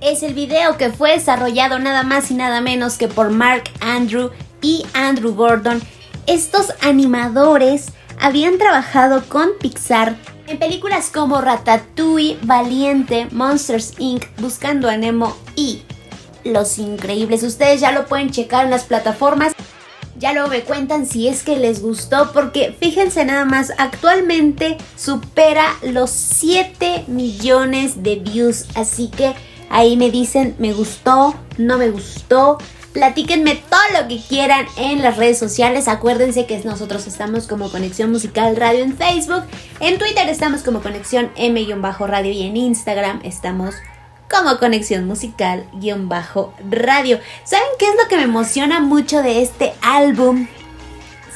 es 0.00 0.22
el 0.22 0.34
video 0.34 0.76
que 0.76 0.90
fue 0.90 1.12
desarrollado 1.12 1.78
nada 1.78 2.02
más 2.02 2.30
y 2.30 2.34
nada 2.34 2.60
menos 2.60 2.98
que 2.98 3.08
por 3.08 3.30
Mark 3.30 3.64
Andrew 3.80 4.30
y 4.60 4.84
Andrew 4.92 5.34
Gordon. 5.34 5.80
Estos 6.26 6.72
animadores 6.82 7.86
habían 8.20 8.58
trabajado 8.58 9.24
con 9.28 9.50
Pixar 9.58 10.16
en 10.46 10.58
películas 10.58 11.10
como 11.12 11.40
Ratatouille, 11.40 12.38
Valiente, 12.42 13.28
Monsters 13.30 13.94
Inc., 13.98 14.24
Buscando 14.38 14.88
a 14.88 14.96
Nemo 14.96 15.36
y 15.54 15.82
Los 16.44 16.78
Increíbles. 16.78 17.42
Ustedes 17.42 17.80
ya 17.80 17.92
lo 17.92 18.06
pueden 18.06 18.30
checar 18.30 18.64
en 18.64 18.70
las 18.70 18.84
plataformas. 18.84 19.52
Ya 20.18 20.32
luego 20.32 20.48
me 20.48 20.62
cuentan 20.62 21.06
si 21.06 21.28
es 21.28 21.42
que 21.42 21.56
les 21.56 21.82
gustó 21.82 22.32
porque 22.32 22.74
fíjense 22.80 23.24
nada 23.24 23.44
más, 23.44 23.72
actualmente 23.76 24.78
supera 24.96 25.76
los 25.82 26.10
7 26.10 27.04
millones 27.06 28.02
de 28.02 28.16
views. 28.16 28.66
Así 28.74 29.08
que 29.08 29.34
ahí 29.68 29.96
me 29.96 30.10
dicen 30.10 30.54
me 30.58 30.72
gustó, 30.72 31.34
no 31.58 31.76
me 31.76 31.90
gustó. 31.90 32.58
Platíquenme 32.96 33.62
todo 33.68 34.00
lo 34.00 34.08
que 34.08 34.18
quieran 34.26 34.64
en 34.78 35.02
las 35.02 35.18
redes 35.18 35.38
sociales. 35.38 35.86
Acuérdense 35.86 36.46
que 36.46 36.58
nosotros 36.64 37.06
estamos 37.06 37.46
como 37.46 37.70
Conexión 37.70 38.10
Musical 38.10 38.56
Radio 38.56 38.84
en 38.84 38.96
Facebook. 38.96 39.42
En 39.80 39.98
Twitter 39.98 40.26
estamos 40.30 40.62
como 40.62 40.80
Conexión 40.80 41.30
M-Radio 41.36 42.32
y 42.32 42.44
en 42.44 42.56
Instagram 42.56 43.20
estamos 43.22 43.74
como 44.30 44.56
Conexión 44.56 45.06
Musical-Radio. 45.06 47.20
¿Saben 47.44 47.68
qué 47.78 47.84
es 47.84 47.96
lo 48.02 48.08
que 48.08 48.16
me 48.16 48.22
emociona 48.22 48.80
mucho 48.80 49.22
de 49.22 49.42
este 49.42 49.74
álbum 49.82 50.46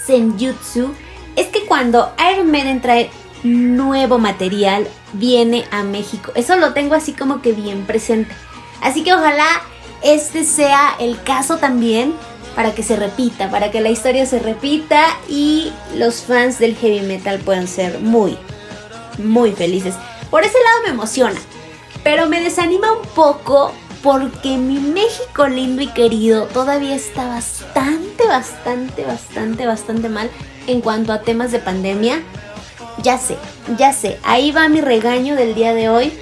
Senjutsu? 0.06 0.94
Es 1.36 1.48
que 1.48 1.66
cuando 1.66 2.10
Iron 2.32 2.50
Maiden 2.50 2.80
trae 2.80 3.10
nuevo 3.42 4.18
material, 4.18 4.88
viene 5.12 5.66
a 5.70 5.82
México. 5.82 6.32
Eso 6.34 6.56
lo 6.56 6.72
tengo 6.72 6.94
así 6.94 7.12
como 7.12 7.42
que 7.42 7.52
bien 7.52 7.84
presente. 7.84 8.34
Así 8.80 9.04
que 9.04 9.12
ojalá 9.12 9.60
este 10.02 10.44
sea 10.44 10.94
el 10.98 11.22
caso 11.22 11.58
también 11.58 12.14
para 12.54 12.74
que 12.74 12.82
se 12.82 12.96
repita, 12.96 13.50
para 13.50 13.70
que 13.70 13.80
la 13.80 13.90
historia 13.90 14.26
se 14.26 14.38
repita 14.38 15.02
y 15.28 15.72
los 15.94 16.22
fans 16.22 16.58
del 16.58 16.76
heavy 16.76 17.00
metal 17.00 17.38
puedan 17.40 17.68
ser 17.68 18.00
muy, 18.00 18.36
muy 19.18 19.52
felices. 19.52 19.94
Por 20.30 20.42
ese 20.44 20.58
lado 20.64 20.82
me 20.84 20.90
emociona, 20.90 21.40
pero 22.02 22.26
me 22.26 22.40
desanima 22.40 22.92
un 22.92 23.06
poco 23.14 23.72
porque 24.02 24.56
mi 24.56 24.78
México 24.78 25.46
lindo 25.46 25.82
y 25.82 25.88
querido 25.88 26.46
todavía 26.46 26.94
está 26.94 27.26
bastante, 27.26 28.26
bastante, 28.26 29.04
bastante, 29.04 29.66
bastante 29.66 30.08
mal 30.08 30.30
en 30.66 30.80
cuanto 30.80 31.12
a 31.12 31.22
temas 31.22 31.52
de 31.52 31.58
pandemia. 31.58 32.22
Ya 33.02 33.18
sé, 33.18 33.36
ya 33.78 33.92
sé, 33.92 34.18
ahí 34.22 34.52
va 34.52 34.68
mi 34.68 34.80
regaño 34.80 35.36
del 35.36 35.54
día 35.54 35.74
de 35.74 35.88
hoy. 35.88 36.12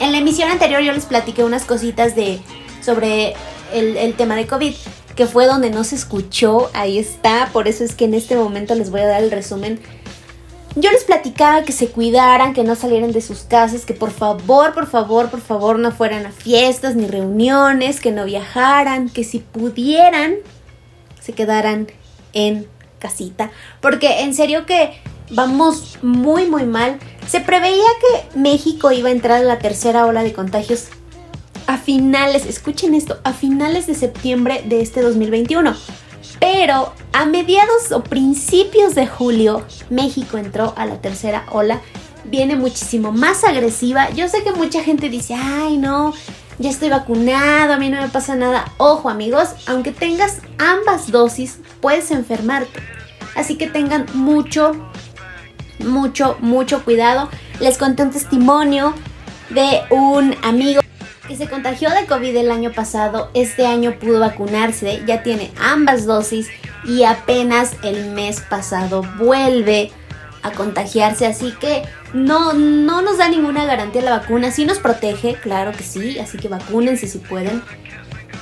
En 0.00 0.12
la 0.12 0.18
emisión 0.18 0.50
anterior 0.50 0.82
yo 0.82 0.92
les 0.92 1.06
platiqué 1.06 1.44
unas 1.44 1.64
cositas 1.64 2.14
de 2.14 2.40
sobre 2.86 3.34
el, 3.74 3.96
el, 3.98 4.14
tema 4.14 4.36
de 4.36 4.46
COVID, 4.46 4.74
que 5.14 5.26
fue 5.26 5.46
donde 5.46 5.70
no 5.70 5.84
se 5.84 5.96
escuchó, 5.96 6.70
ahí 6.72 6.98
está, 6.98 7.50
por 7.52 7.68
eso 7.68 7.84
es 7.84 7.94
que 7.94 8.06
en 8.06 8.14
este 8.14 8.36
momento 8.36 8.74
les 8.74 8.90
voy 8.90 9.00
a 9.00 9.06
dar 9.06 9.22
el 9.22 9.30
resumen. 9.30 9.78
Yo 10.76 10.90
les 10.90 11.04
platicaba 11.04 11.62
que 11.62 11.72
se 11.72 11.88
cuidaran, 11.88 12.52
que 12.54 12.62
no 12.62 12.74
salieran 12.74 13.12
de 13.12 13.20
sus 13.20 13.40
casas, 13.40 13.84
que 13.84 13.94
por 13.94 14.10
favor, 14.10 14.72
por 14.72 14.86
favor, 14.86 15.30
por 15.30 15.40
favor 15.40 15.78
no 15.78 15.90
fueran 15.90 16.26
a 16.26 16.30
fiestas 16.30 16.96
ni 16.96 17.06
reuniones, 17.06 18.00
que 18.00 18.12
no 18.12 18.24
viajaran, 18.24 19.08
que 19.08 19.24
si 19.24 19.40
pudieran 19.40 20.36
se 21.20 21.32
quedaran 21.32 21.88
en 22.34 22.68
casita, 23.00 23.50
porque 23.80 24.20
en 24.20 24.32
serio 24.32 24.64
que 24.64 24.92
vamos 25.30 25.98
muy 26.02 26.48
muy 26.48 26.64
mal. 26.64 26.98
Se 27.26 27.40
preveía 27.40 27.84
que 28.00 28.38
México 28.38 28.92
iba 28.92 29.08
a 29.08 29.12
entrar 29.12 29.40
en 29.40 29.48
la 29.48 29.58
tercera 29.58 30.06
ola 30.06 30.22
de 30.22 30.32
contagios 30.32 30.88
a 31.66 31.78
finales, 31.78 32.46
escuchen 32.46 32.94
esto, 32.94 33.18
a 33.24 33.32
finales 33.32 33.86
de 33.86 33.94
septiembre 33.94 34.62
de 34.66 34.80
este 34.80 35.02
2021. 35.02 35.74
Pero 36.40 36.92
a 37.12 37.26
mediados 37.26 37.92
o 37.92 38.02
principios 38.02 38.94
de 38.94 39.06
julio, 39.06 39.64
México 39.90 40.38
entró 40.38 40.74
a 40.76 40.86
la 40.86 41.00
tercera 41.00 41.46
ola. 41.50 41.80
Viene 42.24 42.56
muchísimo 42.56 43.12
más 43.12 43.44
agresiva. 43.44 44.10
Yo 44.10 44.28
sé 44.28 44.42
que 44.42 44.52
mucha 44.52 44.82
gente 44.82 45.08
dice, 45.08 45.34
ay 45.34 45.78
no, 45.78 46.12
ya 46.58 46.70
estoy 46.70 46.88
vacunado, 46.88 47.72
a 47.72 47.78
mí 47.78 47.88
no 47.88 48.00
me 48.00 48.08
pasa 48.08 48.34
nada. 48.34 48.72
Ojo 48.78 49.08
amigos, 49.08 49.50
aunque 49.66 49.92
tengas 49.92 50.40
ambas 50.58 51.10
dosis, 51.10 51.58
puedes 51.80 52.10
enfermarte. 52.10 52.80
Así 53.34 53.56
que 53.56 53.66
tengan 53.66 54.06
mucho, 54.14 54.72
mucho, 55.78 56.36
mucho 56.40 56.84
cuidado. 56.84 57.28
Les 57.60 57.78
conté 57.78 58.02
un 58.02 58.10
testimonio 58.10 58.94
de 59.50 59.82
un 59.90 60.34
amigo 60.42 60.80
que 61.26 61.36
se 61.36 61.48
contagió 61.48 61.90
de 61.90 62.06
COVID 62.06 62.36
el 62.36 62.50
año 62.50 62.72
pasado, 62.72 63.30
este 63.34 63.66
año 63.66 63.98
pudo 63.98 64.20
vacunarse, 64.20 65.02
ya 65.06 65.22
tiene 65.22 65.52
ambas 65.58 66.06
dosis 66.06 66.48
y 66.84 67.04
apenas 67.04 67.76
el 67.82 68.10
mes 68.12 68.40
pasado 68.40 69.02
vuelve 69.18 69.90
a 70.42 70.52
contagiarse, 70.52 71.26
así 71.26 71.52
que 71.60 71.82
no, 72.12 72.52
no 72.52 73.02
nos 73.02 73.18
da 73.18 73.28
ninguna 73.28 73.64
garantía 73.64 74.02
la 74.02 74.18
vacuna, 74.18 74.50
sí 74.52 74.64
nos 74.64 74.78
protege, 74.78 75.34
claro 75.34 75.72
que 75.72 75.82
sí, 75.82 76.18
así 76.18 76.38
que 76.38 76.48
vacúnense 76.48 77.08
si 77.08 77.18
pueden, 77.18 77.62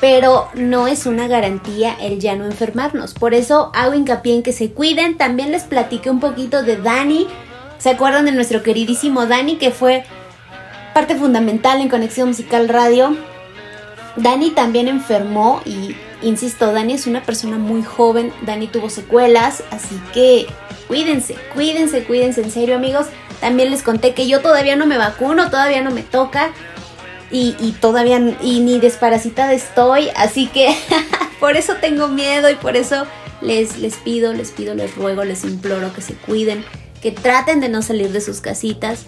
pero 0.00 0.48
no 0.54 0.86
es 0.86 1.06
una 1.06 1.28
garantía 1.28 1.96
el 2.00 2.18
ya 2.20 2.36
no 2.36 2.44
enfermarnos, 2.44 3.14
por 3.14 3.32
eso 3.32 3.70
hago 3.74 3.94
hincapié 3.94 4.34
en 4.34 4.42
que 4.42 4.52
se 4.52 4.70
cuiden, 4.72 5.16
también 5.16 5.50
les 5.50 5.64
platiqué 5.64 6.10
un 6.10 6.20
poquito 6.20 6.62
de 6.62 6.76
Dani, 6.76 7.26
¿se 7.78 7.90
acuerdan 7.90 8.26
de 8.26 8.32
nuestro 8.32 8.62
queridísimo 8.62 9.26
Dani 9.26 9.56
que 9.56 9.70
fue 9.70 10.04
parte 10.94 11.16
fundamental 11.16 11.80
en 11.80 11.88
Conexión 11.88 12.28
Musical 12.28 12.68
Radio. 12.68 13.16
Dani 14.16 14.50
también 14.52 14.86
enfermó 14.88 15.60
y, 15.66 15.96
insisto, 16.22 16.72
Dani 16.72 16.94
es 16.94 17.06
una 17.06 17.22
persona 17.22 17.58
muy 17.58 17.82
joven, 17.82 18.32
Dani 18.42 18.68
tuvo 18.68 18.88
secuelas, 18.88 19.64
así 19.70 20.00
que 20.14 20.46
cuídense, 20.86 21.34
cuídense, 21.52 22.04
cuídense, 22.04 22.42
en 22.42 22.50
serio 22.50 22.76
amigos. 22.76 23.06
También 23.40 23.72
les 23.72 23.82
conté 23.82 24.14
que 24.14 24.28
yo 24.28 24.40
todavía 24.40 24.76
no 24.76 24.86
me 24.86 24.96
vacuno, 24.96 25.50
todavía 25.50 25.82
no 25.82 25.90
me 25.90 26.02
toca 26.02 26.52
y, 27.30 27.74
todavía 27.80 28.36
y 28.40 28.60
ni 28.60 28.78
desparasitada 28.78 29.52
estoy, 29.52 30.10
así 30.14 30.46
que 30.46 30.76
por 31.40 31.56
eso 31.56 31.74
tengo 31.80 32.06
miedo 32.06 32.48
y 32.48 32.54
por 32.54 32.76
eso 32.76 33.06
les, 33.40 33.78
les 33.78 33.96
pido, 33.96 34.32
les 34.32 34.52
pido, 34.52 34.76
les 34.76 34.94
ruego, 34.94 35.24
les 35.24 35.42
imploro 35.42 35.92
que 35.92 36.00
se 36.00 36.14
cuiden, 36.14 36.64
que 37.02 37.10
traten 37.10 37.60
de 37.60 37.68
no 37.68 37.82
salir 37.82 38.12
de 38.12 38.20
sus 38.20 38.40
casitas. 38.40 39.06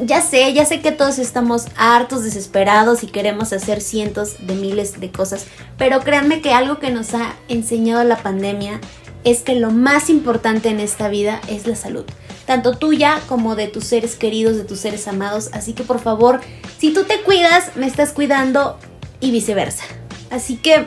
Ya 0.00 0.22
sé, 0.22 0.52
ya 0.54 0.64
sé 0.64 0.80
que 0.80 0.90
todos 0.90 1.18
estamos 1.18 1.66
hartos, 1.76 2.24
desesperados 2.24 3.02
y 3.02 3.08
queremos 3.08 3.52
hacer 3.52 3.80
cientos 3.80 4.36
de 4.46 4.54
miles 4.54 4.98
de 5.00 5.12
cosas, 5.12 5.46
pero 5.76 6.00
créanme 6.00 6.40
que 6.40 6.52
algo 6.52 6.78
que 6.78 6.90
nos 6.90 7.14
ha 7.14 7.34
enseñado 7.48 8.02
la 8.02 8.16
pandemia 8.16 8.80
es 9.24 9.40
que 9.40 9.54
lo 9.54 9.70
más 9.70 10.08
importante 10.08 10.70
en 10.70 10.80
esta 10.80 11.08
vida 11.08 11.40
es 11.46 11.66
la 11.66 11.76
salud, 11.76 12.04
tanto 12.46 12.78
tuya 12.78 13.20
como 13.28 13.54
de 13.54 13.68
tus 13.68 13.84
seres 13.84 14.16
queridos, 14.16 14.56
de 14.56 14.64
tus 14.64 14.80
seres 14.80 15.06
amados, 15.06 15.50
así 15.52 15.74
que 15.74 15.84
por 15.84 16.00
favor, 16.00 16.40
si 16.78 16.92
tú 16.92 17.04
te 17.04 17.20
cuidas, 17.20 17.76
me 17.76 17.86
estás 17.86 18.12
cuidando 18.12 18.78
y 19.20 19.30
viceversa. 19.30 19.84
Así 20.30 20.56
que 20.56 20.86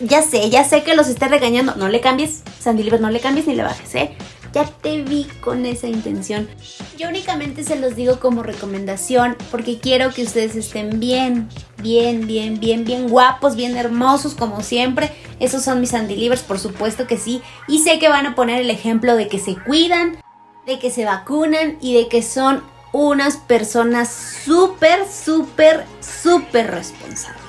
ya 0.00 0.22
sé, 0.22 0.50
ya 0.50 0.64
sé 0.64 0.82
que 0.82 0.94
los 0.94 1.08
esté 1.08 1.28
regañando. 1.28 1.74
No 1.76 1.88
le 1.88 2.00
cambies, 2.00 2.42
Sandy 2.60 2.82
Liver, 2.82 3.00
no 3.00 3.10
le 3.10 3.20
cambies 3.20 3.46
ni 3.46 3.54
le 3.54 3.62
bajes, 3.62 3.94
¿eh? 3.94 4.16
Ya 4.54 4.64
te 4.64 5.02
vi 5.02 5.24
con 5.40 5.66
esa 5.66 5.88
intención. 5.88 6.48
Yo 6.96 7.08
únicamente 7.08 7.64
se 7.64 7.74
los 7.74 7.96
digo 7.96 8.20
como 8.20 8.44
recomendación 8.44 9.36
porque 9.50 9.80
quiero 9.80 10.14
que 10.14 10.22
ustedes 10.22 10.54
estén 10.54 11.00
bien, 11.00 11.48
bien, 11.82 12.28
bien, 12.28 12.60
bien, 12.60 12.84
bien 12.84 13.08
guapos, 13.08 13.56
bien 13.56 13.76
hermosos 13.76 14.36
como 14.36 14.62
siempre. 14.62 15.12
Esos 15.40 15.64
son 15.64 15.80
mis 15.80 15.90
Sandy 15.90 16.14
Livers, 16.14 16.44
por 16.44 16.60
supuesto 16.60 17.08
que 17.08 17.18
sí. 17.18 17.42
Y 17.66 17.80
sé 17.80 17.98
que 17.98 18.08
van 18.08 18.26
a 18.26 18.36
poner 18.36 18.60
el 18.60 18.70
ejemplo 18.70 19.16
de 19.16 19.26
que 19.26 19.40
se 19.40 19.56
cuidan, 19.56 20.18
de 20.66 20.78
que 20.78 20.92
se 20.92 21.04
vacunan 21.04 21.76
y 21.80 21.94
de 21.94 22.06
que 22.06 22.22
son 22.22 22.62
unas 22.92 23.36
personas 23.36 24.08
súper, 24.44 25.08
súper, 25.08 25.84
súper 26.00 26.70
responsables. 26.70 27.42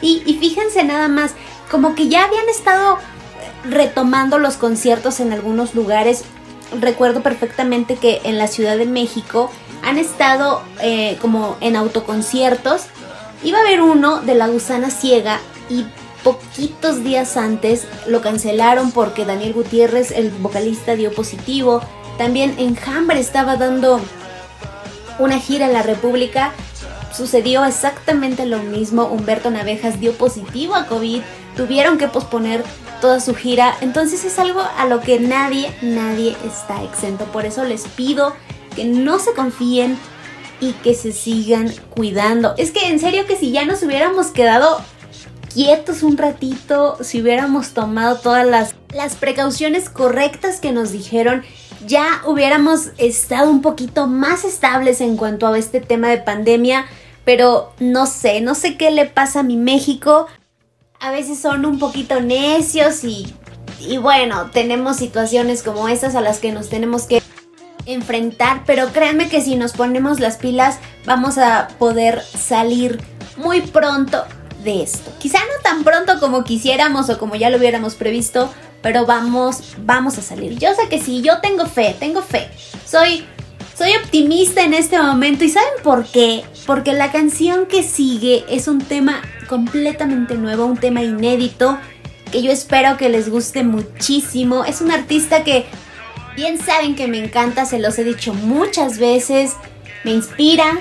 Y, 0.00 0.22
y 0.24 0.34
fíjense 0.34 0.84
nada 0.84 1.08
más, 1.08 1.32
como 1.72 1.96
que 1.96 2.06
ya 2.06 2.24
habían 2.24 2.48
estado 2.48 2.98
retomando 3.64 4.38
los 4.38 4.56
conciertos 4.56 5.18
en 5.18 5.32
algunos 5.32 5.74
lugares. 5.74 6.24
Recuerdo 6.80 7.22
perfectamente 7.22 7.96
que 7.96 8.20
en 8.24 8.38
la 8.38 8.48
Ciudad 8.48 8.76
de 8.76 8.86
México 8.86 9.50
han 9.82 9.98
estado 9.98 10.62
eh, 10.80 11.16
como 11.20 11.56
en 11.60 11.76
autoconciertos. 11.76 12.86
Iba 13.42 13.58
a 13.58 13.60
haber 13.62 13.80
uno 13.82 14.20
de 14.20 14.34
La 14.34 14.48
Gusana 14.48 14.90
Ciega 14.90 15.40
y 15.70 15.84
poquitos 16.24 17.04
días 17.04 17.36
antes 17.36 17.86
lo 18.06 18.20
cancelaron 18.20 18.90
porque 18.90 19.24
Daniel 19.24 19.52
Gutiérrez, 19.52 20.10
el 20.10 20.30
vocalista, 20.30 20.96
dio 20.96 21.12
positivo. 21.12 21.82
También 22.18 22.54
Enjambre 22.58 23.20
estaba 23.20 23.56
dando 23.56 24.00
una 25.18 25.38
gira 25.38 25.66
en 25.66 25.72
la 25.72 25.82
República. 25.82 26.52
Sucedió 27.14 27.64
exactamente 27.64 28.44
lo 28.44 28.58
mismo. 28.58 29.04
Humberto 29.04 29.50
Navejas 29.50 30.00
dio 30.00 30.12
positivo 30.14 30.74
a 30.74 30.86
COVID 30.86 31.22
tuvieron 31.56 31.98
que 31.98 32.08
posponer 32.08 32.62
toda 33.00 33.20
su 33.20 33.34
gira. 33.34 33.74
Entonces 33.80 34.24
es 34.24 34.38
algo 34.38 34.60
a 34.60 34.86
lo 34.86 35.00
que 35.00 35.18
nadie, 35.18 35.72
nadie 35.82 36.36
está 36.44 36.82
exento. 36.84 37.24
Por 37.26 37.46
eso 37.46 37.64
les 37.64 37.86
pido 37.88 38.34
que 38.74 38.84
no 38.84 39.18
se 39.18 39.32
confíen 39.32 39.98
y 40.60 40.72
que 40.72 40.94
se 40.94 41.12
sigan 41.12 41.72
cuidando. 41.90 42.54
Es 42.56 42.70
que 42.70 42.88
en 42.88 42.98
serio 42.98 43.26
que 43.26 43.36
si 43.36 43.50
ya 43.50 43.64
nos 43.64 43.82
hubiéramos 43.82 44.28
quedado 44.28 44.80
quietos 45.52 46.02
un 46.02 46.16
ratito, 46.16 46.98
si 47.00 47.22
hubiéramos 47.22 47.70
tomado 47.70 48.16
todas 48.16 48.46
las, 48.46 48.74
las 48.94 49.16
precauciones 49.16 49.88
correctas 49.88 50.60
que 50.60 50.72
nos 50.72 50.92
dijeron, 50.92 51.42
ya 51.86 52.22
hubiéramos 52.26 52.90
estado 52.98 53.50
un 53.50 53.62
poquito 53.62 54.06
más 54.06 54.44
estables 54.44 55.00
en 55.00 55.16
cuanto 55.16 55.46
a 55.46 55.58
este 55.58 55.80
tema 55.80 56.08
de 56.08 56.18
pandemia. 56.18 56.86
Pero 57.24 57.72
no 57.80 58.06
sé, 58.06 58.40
no 58.40 58.54
sé 58.54 58.76
qué 58.76 58.90
le 58.92 59.06
pasa 59.06 59.40
a 59.40 59.42
mi 59.42 59.56
México 59.56 60.28
a 61.06 61.12
veces 61.12 61.38
son 61.38 61.64
un 61.64 61.78
poquito 61.78 62.20
necios 62.20 63.04
y, 63.04 63.32
y 63.78 63.96
bueno, 63.96 64.50
tenemos 64.52 64.96
situaciones 64.96 65.62
como 65.62 65.86
estas 65.86 66.16
a 66.16 66.20
las 66.20 66.40
que 66.40 66.50
nos 66.50 66.68
tenemos 66.68 67.04
que 67.04 67.22
enfrentar, 67.86 68.64
pero 68.66 68.88
créanme 68.88 69.28
que 69.28 69.40
si 69.40 69.54
nos 69.54 69.72
ponemos 69.72 70.18
las 70.18 70.36
pilas 70.36 70.80
vamos 71.04 71.38
a 71.38 71.68
poder 71.78 72.20
salir 72.22 73.00
muy 73.36 73.60
pronto 73.60 74.24
de 74.64 74.82
esto. 74.82 75.12
Quizá 75.20 75.38
no 75.38 75.62
tan 75.62 75.84
pronto 75.84 76.18
como 76.18 76.42
quisiéramos 76.42 77.08
o 77.08 77.20
como 77.20 77.36
ya 77.36 77.50
lo 77.50 77.58
hubiéramos 77.58 77.94
previsto, 77.94 78.50
pero 78.82 79.06
vamos, 79.06 79.76
vamos 79.78 80.18
a 80.18 80.22
salir. 80.22 80.58
Yo 80.58 80.74
sé 80.74 80.88
que 80.88 81.00
sí, 81.00 81.22
yo 81.22 81.40
tengo 81.40 81.66
fe, 81.66 81.94
tengo 82.00 82.20
fe. 82.20 82.50
Soy 82.84 83.24
soy 83.76 83.94
optimista 84.02 84.62
en 84.62 84.72
este 84.72 84.98
momento 84.98 85.44
y 85.44 85.50
¿saben 85.50 85.82
por 85.82 86.06
qué? 86.06 86.44
Porque 86.64 86.94
la 86.94 87.12
canción 87.12 87.66
que 87.66 87.82
sigue 87.82 88.44
es 88.48 88.68
un 88.68 88.80
tema 88.80 89.20
completamente 89.48 90.34
nuevo, 90.34 90.64
un 90.64 90.78
tema 90.78 91.02
inédito 91.02 91.78
que 92.32 92.42
yo 92.42 92.50
espero 92.50 92.96
que 92.96 93.10
les 93.10 93.28
guste 93.28 93.64
muchísimo. 93.64 94.64
Es 94.64 94.80
un 94.80 94.90
artista 94.90 95.44
que 95.44 95.66
bien 96.34 96.58
saben 96.58 96.94
que 96.94 97.06
me 97.06 97.22
encanta, 97.22 97.66
se 97.66 97.78
los 97.78 97.98
he 97.98 98.04
dicho 98.04 98.32
muchas 98.32 98.98
veces, 98.98 99.52
me 100.04 100.12
inspira, 100.12 100.80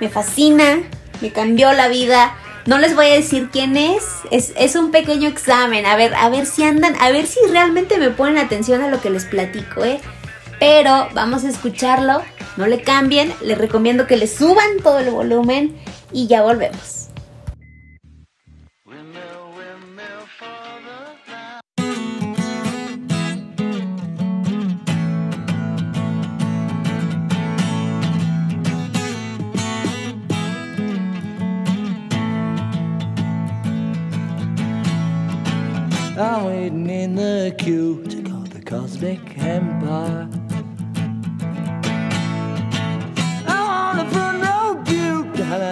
me 0.00 0.08
fascina, 0.08 0.78
me 1.20 1.30
cambió 1.30 1.72
la 1.74 1.88
vida. 1.88 2.34
No 2.64 2.78
les 2.78 2.94
voy 2.94 3.06
a 3.06 3.14
decir 3.14 3.50
quién 3.52 3.76
es. 3.76 4.02
es, 4.30 4.54
es, 4.56 4.74
un 4.76 4.90
pequeño 4.90 5.28
examen, 5.28 5.84
a 5.84 5.94
ver, 5.96 6.14
a 6.14 6.30
ver 6.30 6.46
si 6.46 6.62
andan, 6.62 6.96
a 6.98 7.10
ver 7.10 7.26
si 7.26 7.38
realmente 7.50 7.98
me 7.98 8.08
ponen 8.08 8.38
atención 8.38 8.82
a 8.82 8.88
lo 8.88 9.02
que 9.02 9.10
les 9.10 9.26
platico, 9.26 9.84
¿eh? 9.84 10.00
Pero 10.64 11.08
vamos 11.12 11.44
a 11.44 11.50
escucharlo, 11.50 12.22
no 12.56 12.66
le 12.66 12.80
cambien, 12.80 13.34
les 13.42 13.58
recomiendo 13.58 14.06
que 14.06 14.16
le 14.16 14.26
suban 14.26 14.78
todo 14.82 14.98
el 15.00 15.10
volumen 15.10 15.76
y 16.10 16.26
ya 16.26 16.40
volvemos. 16.40 17.04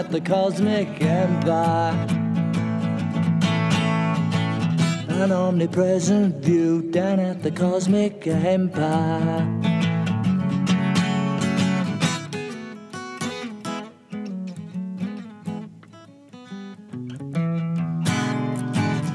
At 0.02 0.10
the 0.10 0.20
cosmic 0.20 1.00
empire. 1.00 1.94
An 5.22 5.30
omnipresent 5.30 6.42
view 6.44 6.90
down 6.90 7.20
at 7.20 7.40
the 7.44 7.52
cosmic 7.52 8.26
empire. 8.26 9.46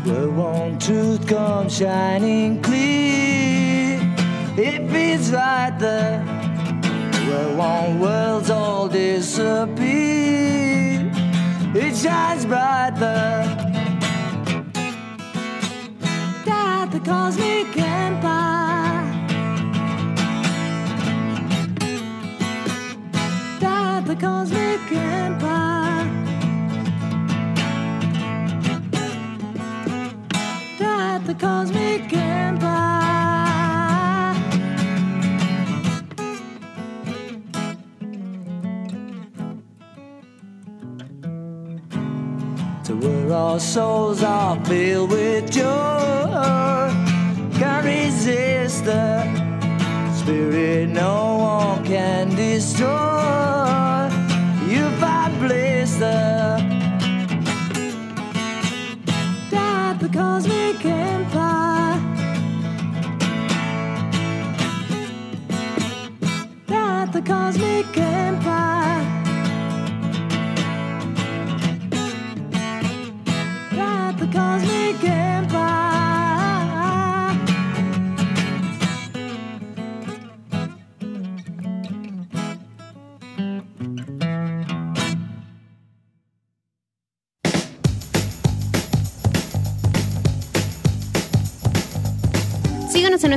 Where 0.05 0.29
one 0.29 0.79
truth 0.79 1.27
comes 1.27 1.77
shining 1.77 2.61
clear, 2.61 3.99
it 4.57 4.81
beats 4.93 5.31
right 5.31 5.75
there. 5.79 6.23
Where 7.27 7.57
one 7.57 7.99
world's 7.99 8.49
all 8.49 8.87
disappear 8.87 10.66
it 11.75 11.95
shines 11.95 12.45
brighter. 12.45 13.43
That 16.45 16.89
the 16.91 16.99
cosmic 16.99 17.77
empire. 17.77 19.03
That 23.59 24.05
the 24.05 24.15
cosmic 24.15 24.91
empire. 24.91 25.66
Souls 43.59 44.23
are 44.23 44.63
filled 44.65 45.11
with 45.11 45.51
joy. 45.51 45.63
Can't 47.57 47.85
resist 47.85 48.85
the 48.85 49.23
spirit 50.13 50.89
no 50.89 51.37
one 51.37 51.85
can 51.85 52.29
destroy. 52.35 53.06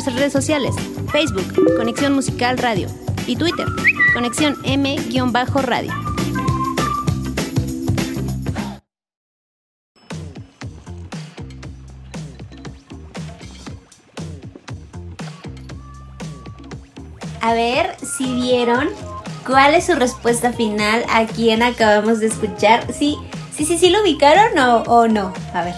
Nuestras 0.01 0.17
redes 0.17 0.33
sociales, 0.33 0.75
Facebook, 1.13 1.77
Conexión 1.77 2.15
Musical 2.15 2.57
Radio, 2.57 2.89
y 3.27 3.37
Twitter, 3.37 3.67
Conexión 4.15 4.57
M-Radio. 4.65 5.93
A 17.43 17.53
ver 17.53 17.95
si 18.03 18.25
vieron 18.37 18.89
cuál 19.47 19.75
es 19.75 19.85
su 19.85 19.97
respuesta 19.97 20.55
final 20.55 21.05
a 21.11 21.27
quien 21.27 21.63
acabamos 21.63 22.21
de 22.21 22.29
escuchar. 22.29 22.91
Sí, 22.91 23.19
sí, 23.55 23.67
sí, 23.67 23.77
sí 23.77 23.91
lo 23.91 24.01
ubicaron 24.01 24.59
o, 24.59 24.83
o 24.85 25.09
no. 25.09 25.35
A 25.53 25.63
ver, 25.63 25.75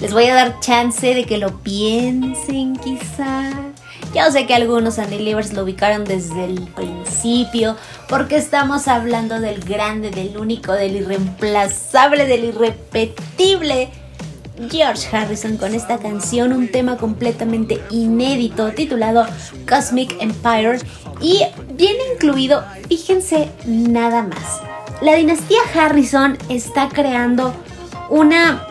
les 0.00 0.12
voy 0.12 0.26
a 0.26 0.34
dar 0.34 0.60
chance 0.60 1.14
de 1.14 1.24
que 1.24 1.38
lo 1.38 1.58
piensen 1.58 2.76
quizá. 2.76 3.50
Ya 4.14 4.30
sé 4.30 4.46
que 4.46 4.54
algunos 4.54 4.98
Undelivers 4.98 5.52
lo 5.52 5.64
ubicaron 5.64 6.04
desde 6.04 6.44
el 6.44 6.60
principio, 6.68 7.76
porque 8.08 8.36
estamos 8.36 8.88
hablando 8.88 9.40
del 9.40 9.60
grande, 9.60 10.10
del 10.10 10.38
único, 10.38 10.72
del 10.72 10.96
irreemplazable, 10.96 12.26
del 12.26 12.44
irrepetible 12.44 13.90
George 14.70 15.16
Harrison 15.16 15.56
con 15.56 15.74
esta 15.74 15.98
canción, 15.98 16.52
un 16.52 16.68
tema 16.68 16.96
completamente 16.96 17.80
inédito 17.90 18.72
titulado 18.72 19.26
Cosmic 19.68 20.16
Empire 20.20 20.78
y 21.20 21.42
viene 21.74 22.00
incluido, 22.14 22.64
fíjense 22.88 23.50
nada 23.66 24.22
más. 24.22 24.60
La 25.00 25.14
dinastía 25.14 25.60
Harrison 25.74 26.36
está 26.48 26.88
creando 26.88 27.54
una 28.10 28.67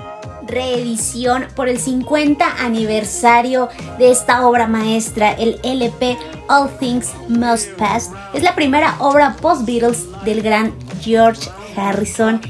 reedición 0.48 1.46
por 1.56 1.70
el 1.70 1.80
50 1.80 2.64
aniversario 2.64 3.70
de 3.98 4.12
esta 4.12 4.48
obra 4.48 4.68
maestra, 4.68 5.32
el 5.34 5.60
LP 5.64 6.18
All 6.48 6.70
Things 6.80 7.12
Must 7.28 7.70
Pass. 7.78 8.12
Es 8.34 8.44
la 8.44 8.56
primera 8.56 8.96
obra 9.00 9.36
post-Beatles 9.42 10.06
del 10.24 10.42
gran 10.42 10.74
George 11.02 11.50
Harrison 11.76 12.42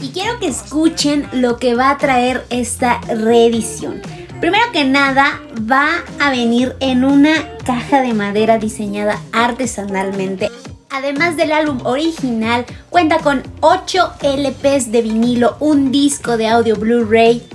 y 0.00 0.10
quiero 0.10 0.38
que 0.38 0.48
escuchen 0.48 1.28
lo 1.32 1.58
que 1.58 1.74
va 1.74 1.90
a 1.90 1.98
traer 1.98 2.46
esta 2.50 3.00
reedición. 3.02 4.00
Primero 4.40 4.64
que 4.72 4.84
nada, 4.84 5.40
va 5.70 5.88
a 6.18 6.30
venir 6.30 6.74
en 6.80 7.04
una 7.04 7.34
caja 7.64 8.00
de 8.00 8.14
madera 8.14 8.58
diseñada 8.58 9.20
artesanalmente. 9.32 10.50
Además 10.92 11.36
del 11.36 11.52
álbum 11.52 11.78
original, 11.84 12.66
cuenta 12.88 13.18
con 13.18 13.44
8 13.60 14.14
LPs 14.22 14.90
de 14.90 15.02
vinilo, 15.02 15.56
un 15.60 15.92
disco 15.92 16.36
de 16.36 16.48
audio 16.48 16.74
Blu-ray, 16.74 17.46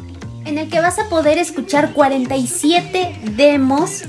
en 0.46 0.58
el 0.58 0.70
que 0.70 0.80
vas 0.80 1.00
a 1.00 1.10
poder 1.10 1.38
escuchar 1.38 1.92
47 1.92 3.20
demos 3.36 4.04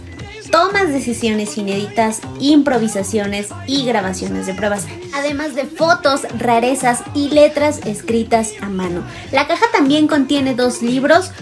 tomas 0.53 0.93
de 0.93 1.01
sesiones 1.01 1.59
inéditas, 1.59 2.21
improvisaciones 2.39 3.49
y 3.67 3.85
grabaciones 3.85 4.47
de 4.47 4.55
pruebas, 4.55 4.87
además 5.13 5.57
de 5.57 5.65
fotos, 5.65 6.21
rarezas 6.39 7.03
y 7.13 7.31
letras 7.31 7.81
escritas 7.85 8.53
a 8.61 8.69
mano. 8.69 9.03
La 9.33 9.49
caja 9.49 9.67
también 9.73 10.07
contiene 10.07 10.55
dos 10.55 10.83
libros, 10.83 11.33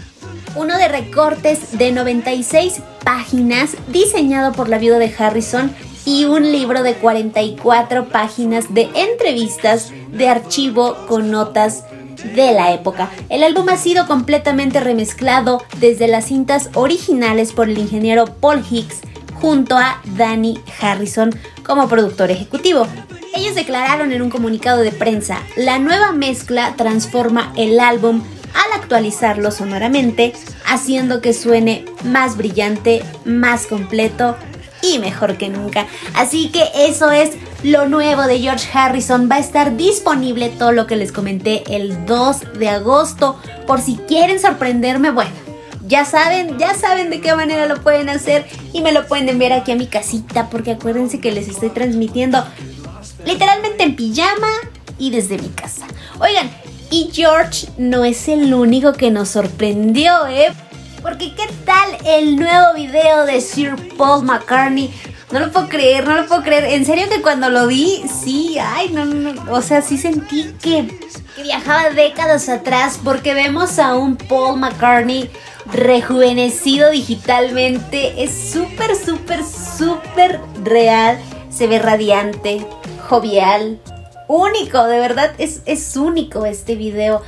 uno 0.56 0.78
de 0.78 0.88
recortes 0.88 1.76
de 1.76 1.92
96 1.92 2.80
páginas 3.04 3.76
diseñado 3.88 4.52
por 4.52 4.70
la 4.70 4.78
viuda 4.78 4.98
de 4.98 5.14
Harrison 5.18 5.70
y 6.04 6.24
un 6.24 6.52
libro 6.52 6.82
de 6.82 6.94
44 6.94 8.08
páginas 8.08 8.72
de 8.74 8.90
entrevistas 8.94 9.92
de 10.12 10.28
archivo 10.28 10.96
con 11.08 11.30
notas 11.30 11.84
de 12.34 12.52
la 12.52 12.72
época. 12.72 13.10
El 13.28 13.42
álbum 13.42 13.68
ha 13.68 13.76
sido 13.76 14.06
completamente 14.06 14.80
remezclado 14.80 15.62
desde 15.78 16.08
las 16.08 16.26
cintas 16.26 16.70
originales 16.74 17.52
por 17.52 17.68
el 17.68 17.78
ingeniero 17.78 18.26
Paul 18.26 18.64
Hicks 18.68 19.00
junto 19.34 19.76
a 19.76 20.00
Danny 20.16 20.58
Harrison 20.80 21.30
como 21.64 21.88
productor 21.88 22.30
ejecutivo. 22.30 22.86
Ellos 23.34 23.54
declararon 23.54 24.12
en 24.12 24.22
un 24.22 24.30
comunicado 24.30 24.80
de 24.80 24.92
prensa, 24.92 25.42
la 25.56 25.78
nueva 25.78 26.12
mezcla 26.12 26.74
transforma 26.76 27.52
el 27.56 27.80
álbum 27.80 28.22
al 28.54 28.80
actualizarlo 28.80 29.50
sonoramente, 29.50 30.32
haciendo 30.66 31.20
que 31.20 31.34
suene 31.34 31.84
más 32.04 32.36
brillante, 32.36 33.02
más 33.24 33.66
completo 33.66 34.36
y 34.92 34.98
mejor 34.98 35.36
que 35.36 35.48
nunca. 35.48 35.86
Así 36.14 36.50
que 36.50 36.64
eso 36.74 37.10
es 37.10 37.30
lo 37.62 37.88
nuevo 37.88 38.22
de 38.22 38.38
George 38.38 38.68
Harrison. 38.72 39.28
Va 39.30 39.36
a 39.36 39.40
estar 39.40 39.76
disponible 39.76 40.50
todo 40.50 40.72
lo 40.72 40.86
que 40.86 40.96
les 40.96 41.12
comenté 41.12 41.64
el 41.74 42.06
2 42.06 42.58
de 42.58 42.68
agosto. 42.68 43.38
Por 43.66 43.80
si 43.80 43.96
quieren 43.96 44.40
sorprenderme, 44.40 45.10
bueno, 45.10 45.32
ya 45.86 46.04
saben, 46.04 46.58
ya 46.58 46.74
saben 46.74 47.10
de 47.10 47.20
qué 47.20 47.34
manera 47.34 47.66
lo 47.66 47.82
pueden 47.82 48.08
hacer 48.08 48.46
y 48.72 48.80
me 48.80 48.92
lo 48.92 49.06
pueden 49.06 49.28
enviar 49.28 49.52
aquí 49.52 49.72
a 49.72 49.76
mi 49.76 49.86
casita 49.86 50.48
porque 50.50 50.72
acuérdense 50.72 51.20
que 51.20 51.32
les 51.32 51.48
estoy 51.48 51.70
transmitiendo 51.70 52.44
literalmente 53.24 53.84
en 53.84 53.96
pijama 53.96 54.50
y 54.98 55.10
desde 55.10 55.38
mi 55.38 55.48
casa. 55.48 55.86
Oigan, 56.20 56.50
y 56.90 57.10
George 57.12 57.68
no 57.76 58.04
es 58.04 58.28
el 58.28 58.54
único 58.54 58.92
que 58.92 59.10
nos 59.10 59.30
sorprendió, 59.30 60.26
¿eh? 60.26 60.52
Porque 61.04 61.34
¿qué 61.34 61.46
tal 61.66 61.98
el 62.06 62.36
nuevo 62.36 62.72
video 62.74 63.26
de 63.26 63.42
Sir 63.42 63.74
Paul 63.98 64.24
McCartney? 64.24 64.90
No 65.30 65.38
lo 65.38 65.52
puedo 65.52 65.68
creer, 65.68 66.08
no 66.08 66.14
lo 66.14 66.26
puedo 66.26 66.42
creer. 66.42 66.64
En 66.64 66.86
serio 66.86 67.10
que 67.10 67.20
cuando 67.20 67.50
lo 67.50 67.66
vi, 67.66 68.02
sí, 68.08 68.56
ay, 68.58 68.88
no, 68.88 69.04
no. 69.04 69.52
O 69.52 69.60
sea, 69.60 69.82
sí 69.82 69.98
sentí 69.98 70.54
que, 70.62 70.98
que 71.36 71.42
viajaba 71.42 71.90
décadas 71.90 72.48
atrás 72.48 72.98
porque 73.04 73.34
vemos 73.34 73.78
a 73.78 73.94
un 73.96 74.16
Paul 74.16 74.58
McCartney 74.58 75.30
rejuvenecido 75.66 76.90
digitalmente. 76.90 78.24
Es 78.24 78.50
súper, 78.50 78.96
súper, 78.96 79.44
súper 79.44 80.40
real. 80.62 81.18
Se 81.50 81.66
ve 81.66 81.80
radiante, 81.80 82.66
jovial, 83.10 83.78
único, 84.26 84.82
de 84.84 85.00
verdad 85.00 85.34
es, 85.36 85.60
es 85.66 85.98
único 85.98 86.46
este 86.46 86.76
video. 86.76 87.20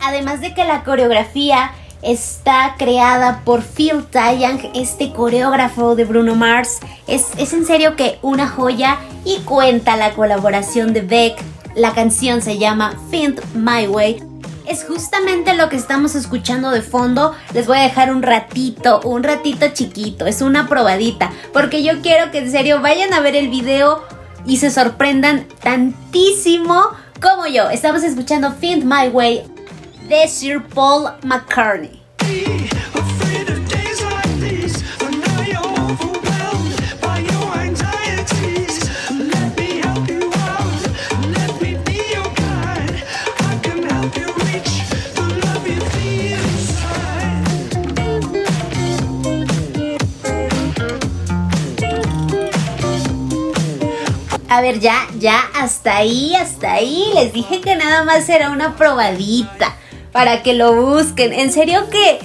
Además 0.00 0.42
de 0.42 0.52
que 0.52 0.66
la 0.66 0.84
coreografía 0.84 1.72
está 2.02 2.74
creada 2.78 3.42
por 3.44 3.62
Phil 3.62 4.04
Tyang, 4.04 4.70
este 4.74 5.12
coreógrafo 5.12 5.94
de 5.94 6.04
Bruno 6.04 6.34
Mars. 6.34 6.80
Es, 7.06 7.28
es 7.38 7.52
en 7.52 7.64
serio 7.64 7.96
que 7.96 8.18
una 8.22 8.48
joya 8.48 8.98
y 9.24 9.38
cuenta 9.38 9.96
la 9.96 10.12
colaboración 10.12 10.92
de 10.92 11.02
Beck. 11.02 11.42
La 11.74 11.94
canción 11.94 12.42
se 12.42 12.58
llama 12.58 12.98
Find 13.10 13.40
My 13.54 13.86
Way. 13.86 14.22
Es 14.66 14.84
justamente 14.84 15.54
lo 15.54 15.68
que 15.68 15.76
estamos 15.76 16.14
escuchando 16.14 16.70
de 16.70 16.82
fondo. 16.82 17.34
Les 17.54 17.66
voy 17.66 17.78
a 17.78 17.82
dejar 17.82 18.12
un 18.12 18.22
ratito, 18.22 19.00
un 19.04 19.22
ratito 19.22 19.66
chiquito. 19.72 20.26
Es 20.26 20.42
una 20.42 20.68
probadita. 20.68 21.32
Porque 21.52 21.82
yo 21.82 22.00
quiero 22.00 22.30
que 22.30 22.38
en 22.38 22.50
serio 22.50 22.80
vayan 22.80 23.12
a 23.12 23.20
ver 23.20 23.36
el 23.36 23.48
video 23.48 24.04
y 24.44 24.58
se 24.58 24.70
sorprendan 24.70 25.46
tantísimo 25.62 26.82
como 27.20 27.46
yo. 27.46 27.70
Estamos 27.70 28.02
escuchando 28.02 28.52
Find 28.52 28.84
My 28.84 29.08
Way 29.08 29.51
de 30.12 30.28
Sir 30.28 30.62
Paul 30.62 31.10
McCartney. 31.22 32.02
A 54.50 54.60
ver, 54.60 54.80
ya, 54.80 55.06
ya, 55.18 55.40
hasta 55.54 55.96
ahí, 55.96 56.34
hasta 56.36 56.74
ahí. 56.74 57.10
Les 57.14 57.32
dije 57.32 57.62
que 57.62 57.74
nada 57.74 58.04
más 58.04 58.28
era 58.28 58.50
una 58.50 58.76
probadita 58.76 59.78
para 60.12 60.42
que 60.42 60.54
lo 60.54 60.74
busquen. 60.74 61.32
En 61.32 61.52
serio 61.52 61.88
que... 61.90 62.18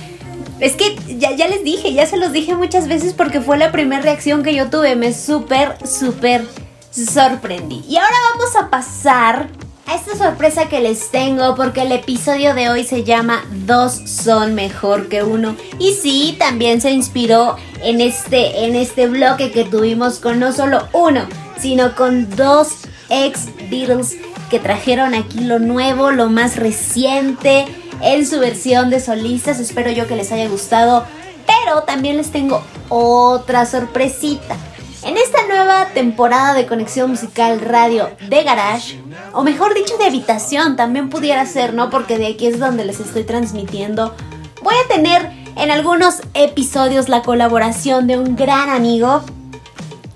Es 0.60 0.74
que 0.74 0.96
ya, 1.20 1.48
les 1.48 1.64
dije, 1.64 1.94
ya 1.94 2.08
se 2.08 2.18
los 2.18 2.32
dije 2.32 2.56
muchas 2.56 2.88
veces 2.88 3.14
porque 3.14 3.42
fue 3.42 3.58
la 3.58 3.72
primera 3.72 4.02
reacción 4.02 4.42
que 4.42 4.56
yo 4.56 4.70
tuve. 4.72 4.96
Me 4.96 5.14
súper, 5.14 5.76
súper 5.86 6.46
sorprendí. 6.92 7.84
Y 7.88 7.98
ahora 7.98 8.16
vamos 8.34 8.56
a 8.56 8.70
pasar 8.70 9.50
a 9.86 9.96
esta 9.96 10.18
sorpresa 10.18 10.68
que 10.68 10.82
les 10.82 11.12
tengo 11.12 11.56
porque 11.56 11.84
el 11.84 11.92
episodio 11.92 12.56
de 12.56 12.70
hoy 12.70 12.84
se 12.84 13.04
llama 13.04 13.46
Dos 13.66 13.94
son 13.94 14.56
mejor 14.56 15.10
que 15.10 15.22
uno. 15.22 15.56
Y 15.78 15.94
sí, 15.94 16.36
también 16.40 16.82
se 16.82 16.90
inspiró 16.90 17.56
en 17.84 18.02
este, 18.02 18.66
en 18.66 18.76
este 18.76 19.08
bloque 19.08 19.52
que 19.52 19.64
tuvimos 19.64 20.20
con 20.20 20.40
no 20.40 20.54
solo 20.54 20.88
uno, 20.92 21.22
sino 21.60 21.96
con 21.96 22.36
dos 22.36 22.70
ex 23.10 23.46
Beatles 23.70 24.18
que 24.50 24.60
trajeron 24.60 25.14
aquí 25.14 25.42
lo 25.42 25.60
nuevo, 25.60 26.12
lo 26.12 26.30
más 26.30 26.56
reciente 26.56 27.66
en 28.02 28.26
su 28.26 28.40
versión 28.40 28.90
de 28.90 29.00
solistas. 29.00 29.60
Espero 29.60 29.92
yo 29.92 30.08
que 30.08 30.16
les 30.16 30.32
haya 30.32 30.48
gustado. 30.48 31.06
Pero 31.46 31.84
también 31.84 32.18
les 32.18 32.32
tengo 32.32 32.62
otra 32.90 33.66
sorpresita. 33.66 34.56
En 35.04 35.16
esta 35.16 35.46
nueva 35.48 35.88
temporada 35.94 36.54
de 36.54 36.66
Conexión 36.66 37.12
Musical 37.12 37.62
Radio 37.62 38.10
de 38.28 38.44
Garage, 38.44 39.00
o 39.32 39.44
mejor 39.44 39.74
dicho 39.74 39.98
de 39.98 40.06
habitación, 40.06 40.76
también 40.76 41.10
pudiera 41.10 41.46
ser, 41.46 41.74
¿no? 41.74 41.90
Porque 41.90 42.18
de 42.18 42.28
aquí 42.28 42.48
es 42.48 42.60
donde 42.60 42.84
les 42.84 43.00
estoy 43.00 43.24
transmitiendo. 43.24 44.14
Voy 44.62 44.76
a 44.84 44.88
tener 44.94 45.32
en 45.56 45.72
algunos 45.72 46.22
episodios 46.34 47.08
la 47.08 47.22
colaboración 47.22 48.08
de 48.08 48.18
un 48.18 48.36
gran 48.36 48.70
amigo 48.70 49.22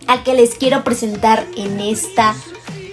al 0.08 0.24
que 0.24 0.34
les 0.34 0.56
quiero 0.56 0.84
presentar 0.84 1.46
en 1.56 1.80
esta 1.80 2.36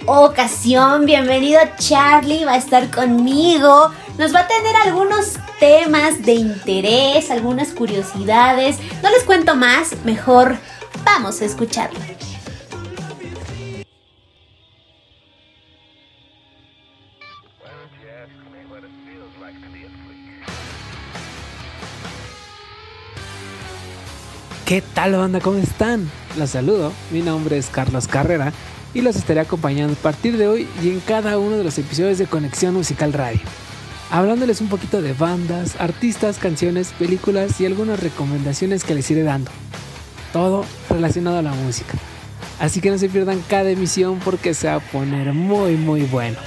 ocasión. 0.09 1.05
Bienvenido 1.05 1.59
Charlie, 1.77 2.45
va 2.45 2.53
a 2.53 2.57
estar 2.57 2.89
conmigo. 2.89 3.91
Nos 4.17 4.33
va 4.33 4.41
a 4.41 4.47
tener 4.47 4.75
algunos 4.83 5.37
temas 5.59 6.23
de 6.23 6.33
interés, 6.33 7.29
algunas 7.29 7.69
curiosidades. 7.69 8.77
No 9.03 9.09
les 9.11 9.23
cuento 9.23 9.55
más, 9.55 9.93
mejor 10.05 10.57
vamos 11.03 11.41
a 11.41 11.45
escucharlo. 11.45 11.99
¿Qué 24.65 24.83
tal 24.93 25.13
banda? 25.13 25.39
¿Cómo 25.39 25.57
están? 25.57 26.11
Los 26.37 26.51
saludo, 26.51 26.93
mi 27.09 27.21
nombre 27.21 27.57
es 27.57 27.67
Carlos 27.67 28.07
Carrera 28.07 28.53
y 28.93 29.01
los 29.01 29.15
estaré 29.15 29.39
acompañando 29.39 29.93
a 29.93 29.97
partir 29.97 30.37
de 30.37 30.47
hoy 30.47 30.67
y 30.83 30.89
en 30.89 30.99
cada 30.99 31.37
uno 31.37 31.57
de 31.57 31.63
los 31.63 31.77
episodios 31.77 32.17
de 32.17 32.27
Conexión 32.27 32.73
Musical 32.73 33.13
Radio. 33.13 33.41
Hablándoles 34.11 34.61
un 34.61 34.69
poquito 34.69 35.01
de 35.01 35.13
bandas, 35.13 35.75
artistas, 35.79 36.39
canciones, 36.39 36.93
películas 36.97 37.61
y 37.61 37.65
algunas 37.65 37.99
recomendaciones 37.99 38.83
que 38.83 38.95
les 38.95 39.09
iré 39.11 39.23
dando. 39.23 39.51
Todo 40.33 40.65
relacionado 40.89 41.37
a 41.37 41.43
la 41.43 41.53
música. 41.53 41.93
Así 42.59 42.81
que 42.81 42.89
no 42.89 42.97
se 42.97 43.09
pierdan 43.09 43.41
cada 43.47 43.69
emisión 43.69 44.19
porque 44.19 44.53
se 44.53 44.67
va 44.67 44.75
a 44.75 44.79
poner 44.79 45.33
muy 45.33 45.75
muy 45.75 46.01
bueno. 46.03 46.37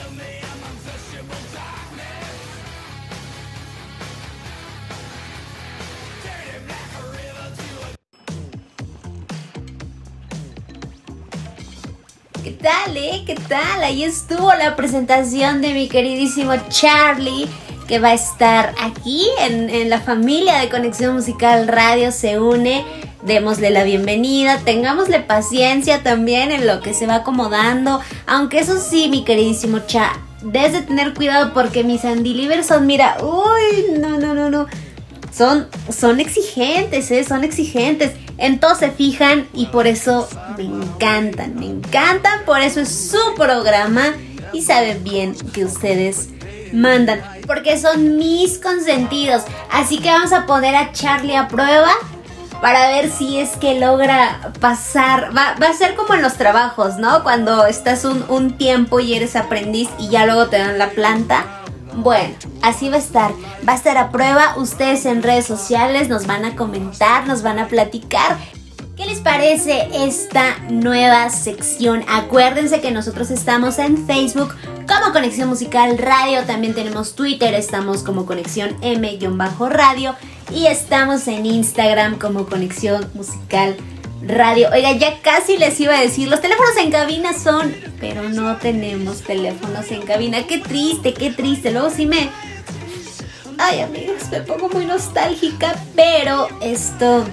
¿Qué 13.35 13.41
tal? 13.49 13.83
Ahí 13.83 14.05
estuvo 14.05 14.53
la 14.53 14.77
presentación 14.77 15.63
de 15.63 15.73
mi 15.73 15.89
queridísimo 15.89 16.53
Charlie, 16.69 17.49
que 17.89 17.99
va 17.99 18.09
a 18.09 18.13
estar 18.13 18.75
aquí 18.79 19.27
en, 19.41 19.89
la 19.89 20.03
familia 20.03 20.59
de 20.59 20.69
Conexión 20.69 21.15
Musical 21.15 21.67
Radio. 21.67 22.13
Se 22.13 22.39
une. 22.39 22.85
Démosle 23.23 23.71
la 23.71 23.85
bienvenida, 23.85 24.59
tengámosle 24.59 25.21
paciencia 25.21 26.03
también 26.03 26.53
en 26.53 26.67
lo 26.67 26.83
que 26.83 26.93
se 26.93 27.07
va 27.07 27.15
acomodando. 27.15 28.03
Aunque 28.27 28.59
eso 28.59 28.79
sí, 28.79 29.09
mi 29.09 29.25
queridísimo 29.25 29.79
Cha, 29.87 30.13
debes 30.43 30.75
de 30.75 30.83
tener 30.83 31.15
cuidado 31.15 31.55
porque 31.55 31.85
mis 31.85 32.05
Andy 32.05 32.63
son, 32.63 32.87
mira, 32.87 33.17
uy, 33.23 33.99
no, 33.99 34.19
no, 34.19 34.35
no, 34.35 34.51
no. 34.51 34.67
Son, 35.35 35.69
son 35.89 36.21
exigentes, 36.21 37.11
¿eh? 37.11 37.25
Son 37.25 37.45
exigentes. 37.45 38.11
En 38.43 38.59
todo 38.59 38.75
se 38.75 38.91
fijan 38.91 39.47
y 39.55 39.67
por 39.67 39.87
eso 39.87 40.29
me 40.59 40.65
encantan, 40.65 41.55
me 41.55 41.67
encantan. 41.67 42.45
Por 42.45 42.61
eso 42.61 42.81
es 42.81 42.89
su 42.89 43.37
programa 43.37 44.15
y 44.53 44.63
saben 44.63 45.05
bien 45.05 45.37
que 45.53 45.65
ustedes 45.65 46.29
mandan. 46.73 47.23
Porque 47.47 47.79
son 47.79 48.17
mis 48.17 48.59
consentidos. 48.59 49.45
Así 49.71 50.01
que 50.01 50.11
vamos 50.11 50.33
a 50.33 50.45
poner 50.45 50.75
a 50.75 50.91
Charlie 50.91 51.37
a 51.37 51.47
prueba 51.47 51.93
para 52.61 52.89
ver 52.89 53.13
si 53.13 53.39
es 53.39 53.51
que 53.51 53.79
logra 53.79 54.53
pasar. 54.59 55.31
Va, 55.37 55.55
va 55.63 55.69
a 55.69 55.73
ser 55.73 55.95
como 55.95 56.15
en 56.15 56.23
los 56.23 56.35
trabajos, 56.35 56.97
¿no? 56.97 57.23
Cuando 57.23 57.67
estás 57.67 58.05
un, 58.05 58.25
un 58.29 58.59
tiempo 58.59 58.99
y 58.99 59.15
eres 59.15 59.37
aprendiz 59.37 59.89
y 60.01 60.09
ya 60.09 60.27
luego 60.27 60.49
te 60.49 60.59
dan 60.59 60.79
la 60.79 60.91
planta. 60.91 61.62
Bueno, 61.97 62.35
así 62.63 62.89
va 62.89 62.97
a 62.97 62.99
estar. 62.99 63.33
Va 63.67 63.73
a 63.73 63.77
estar 63.77 63.99
a 63.99 64.11
prueba. 64.11 64.55
Ustedes 64.57 65.07
en 65.07 65.23
redes 65.23 65.47
sociales 65.47 66.09
nos 66.09 66.27
van 66.27 66.45
a 66.45 66.57
comentar, 66.57 67.27
nos 67.27 67.43
van 67.43 67.59
a 67.59 67.69
platicar. 67.69 68.39
¿Qué 68.97 69.07
les 69.07 69.21
parece 69.21 69.89
esta 69.93 70.59
nueva 70.71 71.31
sección? 71.31 72.05
Acuérdense 72.09 72.81
que 72.81 72.91
nosotros 72.91 73.31
estamos 73.31 73.79
en 73.79 74.07
Facebook 74.07 74.55
como 74.87 75.13
Conexión 75.13 75.49
Musical 75.49 75.97
Radio. 75.99 76.45
También 76.45 76.75
tenemos 76.75 77.15
Twitter, 77.15 77.55
estamos 77.55 78.03
como 78.03 78.27
Conexión 78.27 78.77
M-Radio. 78.83 80.15
Y 80.51 80.67
estamos 80.67 81.27
en 81.29 81.47
Instagram 81.47 82.19
como 82.19 82.47
Conexión 82.47 83.11
Musical 83.15 83.77
Radio. 83.77 83.92
Oiga, 84.29 84.93
ya 84.93 85.21
casi 85.21 85.59
les 85.59 85.79
iba 85.81 85.97
a 85.97 86.01
decir, 86.01 86.29
los 86.29 86.41
teléfonos 86.41 86.77
en 86.77 86.91
cabina 86.91 87.33
son, 87.33 87.75
pero 88.01 88.29
no 88.29 88.57
tenemos 88.57 89.23
teléfonos 89.23 89.91
en 89.91 90.03
cabina. 90.03 90.47
Qué 90.47 90.59
triste, 90.59 91.13
qué 91.13 91.31
triste. 91.31 91.71
Luego 91.73 91.91
sí 91.91 92.07
me... 92.07 92.31
Ay, 93.59 93.81
amigos, 93.81 94.31
me 94.31 94.41
pongo 94.41 94.69
muy 94.69 94.87
nostálgica, 94.87 95.75
pero 95.95 96.49
esto 96.61 97.25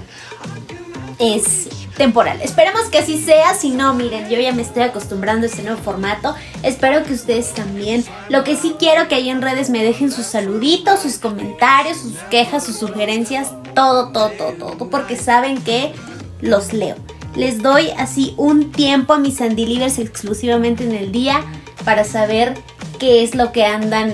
es 1.19 1.69
temporal. 1.95 2.41
Esperemos 2.41 2.83
que 2.85 2.99
así 2.99 3.21
sea, 3.21 3.53
si 3.53 3.69
no, 3.69 3.93
miren, 3.93 4.29
yo 4.29 4.39
ya 4.39 4.51
me 4.51 4.61
estoy 4.61 4.83
acostumbrando 4.83 5.45
a 5.45 5.49
este 5.49 5.63
nuevo 5.63 5.81
formato. 5.81 6.35
Espero 6.63 7.03
que 7.03 7.13
ustedes 7.13 7.53
también. 7.53 8.03
Lo 8.29 8.43
que 8.43 8.55
sí 8.55 8.75
quiero 8.79 9.07
que 9.07 9.15
ahí 9.15 9.29
en 9.29 9.41
redes 9.41 9.69
me 9.69 9.83
dejen 9.83 10.11
sus 10.11 10.25
saluditos, 10.25 11.01
sus 11.01 11.17
comentarios, 11.17 11.97
sus 11.97 12.13
quejas, 12.29 12.65
sus 12.65 12.77
sugerencias, 12.77 13.51
todo, 13.75 14.11
todo, 14.11 14.31
todo, 14.31 14.51
todo, 14.53 14.89
porque 14.89 15.15
saben 15.15 15.61
que 15.61 15.93
los 16.41 16.73
leo. 16.73 16.95
Les 17.35 17.61
doy 17.61 17.91
así 17.97 18.33
un 18.37 18.71
tiempo 18.71 19.13
a 19.13 19.19
mis 19.19 19.37
Sandy 19.37 19.65
Livers 19.65 19.99
exclusivamente 19.99 20.83
en 20.83 20.93
el 20.93 21.11
día 21.11 21.41
para 21.85 22.03
saber 22.03 22.55
qué 22.99 23.23
es 23.23 23.35
lo 23.35 23.51
que 23.51 23.65
andan 23.65 24.13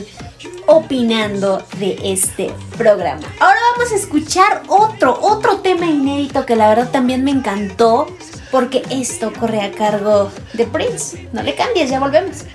opinando 0.68 1.64
de 1.80 1.98
este 2.04 2.52
programa. 2.78 3.24
Ahora 3.40 3.60
vamos 3.74 3.92
a 3.92 3.96
escuchar 3.96 4.64
otro, 4.68 5.18
otro 5.22 5.58
tema 5.58 5.86
inédito 5.86 6.46
que 6.46 6.56
la 6.56 6.70
verdad 6.70 6.92
también 6.92 7.24
me 7.24 7.32
encantó 7.32 8.08
porque 8.52 8.84
esto 8.90 9.32
corre 9.40 9.62
a 9.62 9.72
cargo 9.72 10.32
de 10.54 10.66
Prince. 10.66 11.30
No 11.34 11.44
le 11.44 11.56
cambies, 11.56 11.90
ya 11.90 12.00
volvemos. 12.00 12.46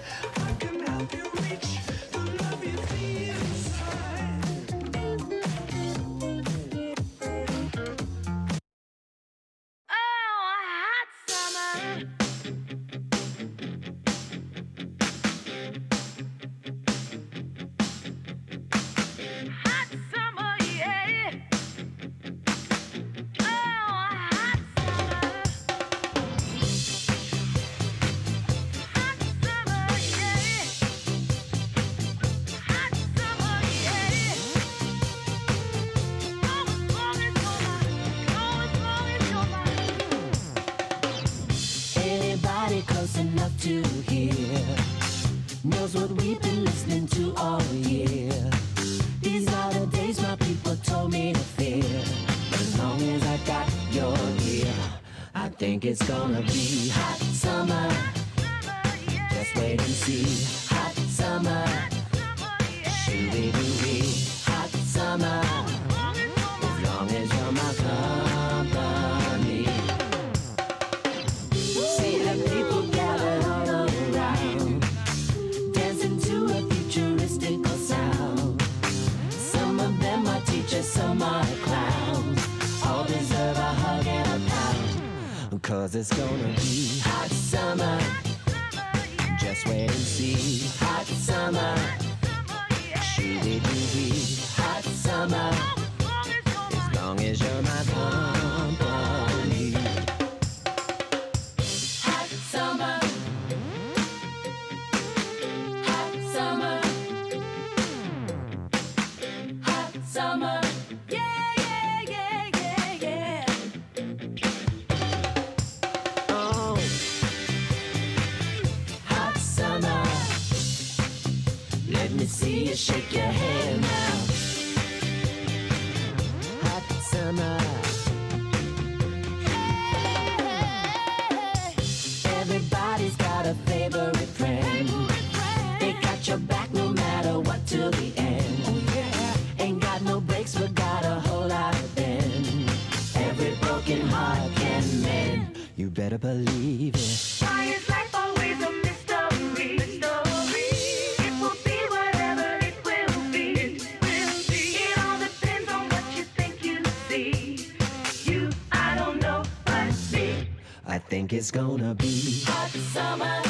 It's 161.53 161.59
gonna 161.59 161.95
be 161.97 162.43
hot 162.47 162.71
summer, 162.71 163.43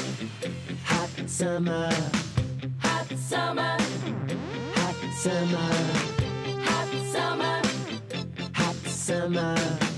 hot 0.84 1.28
summer, 1.28 1.90
hot 2.78 3.06
summer, 3.18 3.76
hot 4.74 4.96
summer, 5.12 5.70
hot 6.64 6.88
summer, 7.12 7.62
hot 8.54 8.76
summer. 8.86 9.89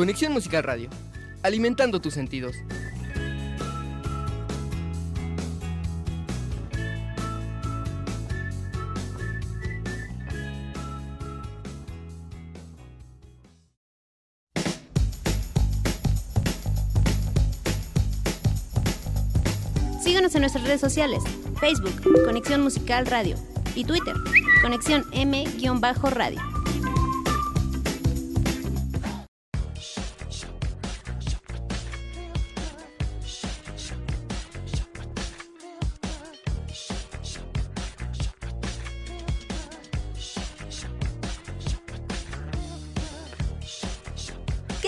Conexión 0.00 0.32
Musical 0.32 0.62
Radio. 0.62 0.88
Alimentando 1.42 2.00
tus 2.00 2.14
sentidos. 2.14 2.56
Síguenos 20.02 20.34
en 20.34 20.40
nuestras 20.40 20.64
redes 20.64 20.80
sociales, 20.80 21.22
Facebook, 21.60 22.24
Conexión 22.24 22.62
Musical 22.62 23.04
Radio, 23.04 23.36
y 23.74 23.84
Twitter, 23.84 24.14
Conexión 24.62 25.04
M-Radio. 25.12 26.49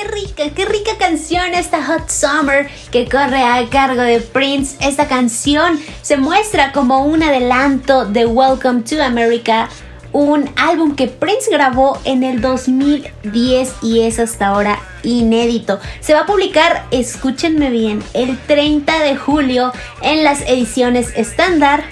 Qué 0.03 0.09
rica, 0.09 0.55
qué 0.55 0.65
rica 0.65 0.93
canción 0.99 1.55
esta 1.55 1.85
Hot 1.85 2.09
Summer 2.09 2.69
que 2.91 3.09
corre 3.09 3.43
a 3.43 3.65
cargo 3.71 4.03
de 4.03 4.21
Prince. 4.21 4.77
Esta 4.81 5.07
canción 5.07 5.79
se 6.01 6.17
muestra 6.17 6.73
como 6.73 7.05
un 7.05 7.23
adelanto 7.23 8.07
de 8.07 8.27
Welcome 8.27 8.83
to 8.83 9.01
America, 9.01 9.69
un 10.13 10.51
álbum 10.57 10.97
que 10.97 11.07
Prince 11.07 11.49
grabó 11.51 12.01
en 12.05 12.25
el 12.25 12.41
2010 12.41 13.75
y 13.83 14.01
es 14.01 14.19
hasta 14.19 14.49
ahora 14.49 14.81
inédito. 15.05 15.79
Se 16.01 16.15
va 16.15 16.21
a 16.21 16.27
publicar, 16.27 16.85
escúchenme 16.91 17.71
bien, 17.71 18.03
el 18.13 18.37
30 18.39 19.05
de 19.05 19.17
julio 19.17 19.73
en 20.01 20.25
las 20.25 20.41
ediciones 20.43 21.13
estándar, 21.15 21.85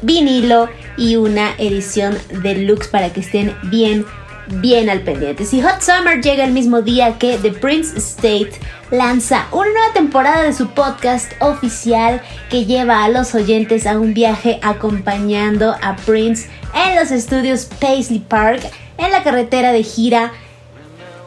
vinilo 0.00 0.70
y 0.96 1.16
una 1.16 1.54
edición 1.58 2.16
deluxe 2.42 2.88
para 2.88 3.12
que 3.12 3.20
estén 3.20 3.54
bien 3.64 4.06
bien 4.54 4.90
al 4.90 5.02
pendiente. 5.02 5.44
Si 5.44 5.62
Hot 5.62 5.80
Summer 5.80 6.20
llega 6.20 6.44
el 6.44 6.52
mismo 6.52 6.82
día 6.82 7.18
que 7.18 7.38
The 7.38 7.52
Prince 7.52 7.96
State 7.98 8.52
lanza 8.90 9.46
una 9.52 9.70
nueva 9.70 9.92
temporada 9.94 10.42
de 10.42 10.52
su 10.52 10.68
podcast 10.70 11.32
oficial 11.40 12.20
que 12.50 12.64
lleva 12.64 13.04
a 13.04 13.08
los 13.08 13.34
oyentes 13.34 13.86
a 13.86 13.98
un 13.98 14.14
viaje 14.14 14.58
acompañando 14.62 15.76
a 15.80 15.96
Prince 15.96 16.48
en 16.74 16.96
los 16.96 17.10
estudios 17.10 17.66
Paisley 17.80 18.20
Park 18.20 18.62
en 18.98 19.12
la 19.12 19.22
carretera 19.22 19.72
de 19.72 19.84
gira 19.84 20.32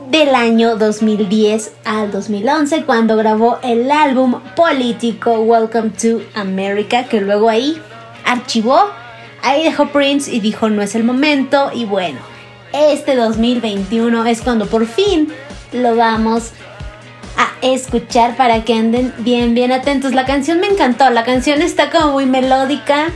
del 0.09 0.35
año 0.35 0.75
2010 0.75 1.71
al 1.85 2.11
2011 2.11 2.83
cuando 2.83 3.15
grabó 3.15 3.59
el 3.63 3.89
álbum 3.89 4.41
político 4.55 5.39
Welcome 5.39 5.91
to 5.91 6.21
America 6.35 7.05
que 7.05 7.21
luego 7.21 7.49
ahí 7.49 7.81
archivó, 8.25 8.89
ahí 9.41 9.63
dejó 9.63 9.87
Prince 9.87 10.31
y 10.31 10.41
dijo 10.41 10.69
no 10.69 10.81
es 10.81 10.95
el 10.95 11.05
momento 11.05 11.71
y 11.73 11.85
bueno, 11.85 12.32
este 12.73 13.15
2021 13.15 14.25
es 14.25 14.41
cuando 14.41 14.65
por 14.65 14.87
fin 14.87 15.31
lo 15.71 15.95
vamos 15.95 16.51
a 17.37 17.51
escuchar 17.61 18.35
para 18.35 18.65
que 18.65 18.73
anden 18.73 19.13
bien, 19.19 19.53
bien 19.53 19.71
atentos. 19.71 20.13
La 20.13 20.25
canción 20.25 20.59
me 20.59 20.67
encantó, 20.67 21.09
la 21.11 21.23
canción 21.23 21.61
está 21.61 21.89
como 21.89 22.13
muy 22.13 22.25
melódica, 22.25 23.11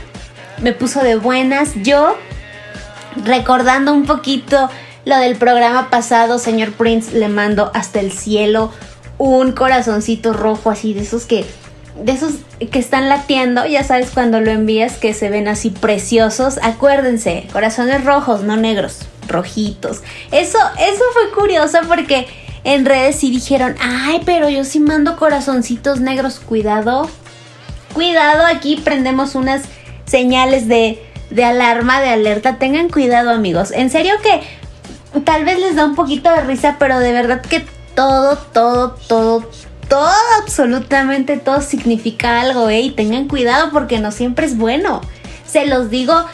me 0.62 0.72
puso 0.72 1.02
de 1.02 1.16
buenas. 1.16 1.74
Yo, 1.82 2.16
recordando 3.24 3.92
un 3.92 4.06
poquito 4.06 4.70
lo 5.04 5.16
del 5.18 5.36
programa 5.36 5.90
pasado, 5.90 6.38
señor 6.38 6.72
Prince, 6.72 7.18
le 7.18 7.28
mando 7.28 7.70
hasta 7.74 8.00
el 8.00 8.12
cielo 8.12 8.72
un 9.18 9.52
corazoncito 9.52 10.32
rojo 10.32 10.70
así, 10.70 10.94
de 10.94 11.00
esos 11.00 11.26
que... 11.26 11.44
De 11.96 12.12
esos 12.12 12.34
que 12.70 12.78
están 12.78 13.08
latiendo, 13.08 13.66
ya 13.66 13.82
sabes 13.82 14.12
cuando 14.14 14.40
lo 14.40 14.52
envías 14.52 14.98
que 14.98 15.14
se 15.14 15.30
ven 15.30 15.48
así 15.48 15.70
preciosos. 15.70 16.60
Acuérdense, 16.62 17.48
corazones 17.52 18.04
rojos, 18.04 18.44
no 18.44 18.56
negros 18.56 19.08
rojitos. 19.28 20.02
Eso, 20.32 20.58
eso 20.78 21.04
fue 21.12 21.30
curioso 21.30 21.78
porque 21.86 22.26
en 22.64 22.84
redes 22.84 23.16
sí 23.16 23.30
dijeron, 23.30 23.76
ay, 23.80 24.22
pero 24.24 24.48
yo 24.48 24.64
sí 24.64 24.80
mando 24.80 25.16
corazoncitos 25.16 26.00
negros, 26.00 26.40
cuidado. 26.40 27.08
Cuidado, 27.94 28.44
aquí 28.46 28.80
prendemos 28.84 29.34
unas 29.34 29.62
señales 30.04 30.68
de, 30.68 31.02
de 31.30 31.44
alarma, 31.44 32.00
de 32.00 32.10
alerta. 32.10 32.58
Tengan 32.58 32.88
cuidado 32.88 33.30
amigos. 33.30 33.70
En 33.70 33.90
serio 33.90 34.14
que 34.22 35.20
tal 35.20 35.44
vez 35.44 35.58
les 35.58 35.76
da 35.76 35.84
un 35.84 35.94
poquito 35.94 36.30
de 36.30 36.42
risa, 36.42 36.76
pero 36.78 36.98
de 36.98 37.12
verdad 37.12 37.40
que 37.42 37.64
todo, 37.94 38.36
todo, 38.36 38.96
todo, 39.08 39.50
todo, 39.88 40.10
absolutamente 40.42 41.38
todo 41.38 41.60
significa 41.60 42.40
algo, 42.40 42.68
¿eh? 42.68 42.80
Y 42.80 42.90
tengan 42.90 43.28
cuidado 43.28 43.70
porque 43.72 43.98
no 43.98 44.12
siempre 44.12 44.46
es 44.46 44.56
bueno. 44.56 45.00
Se 45.46 45.66
los 45.66 45.90
digo 45.90 46.24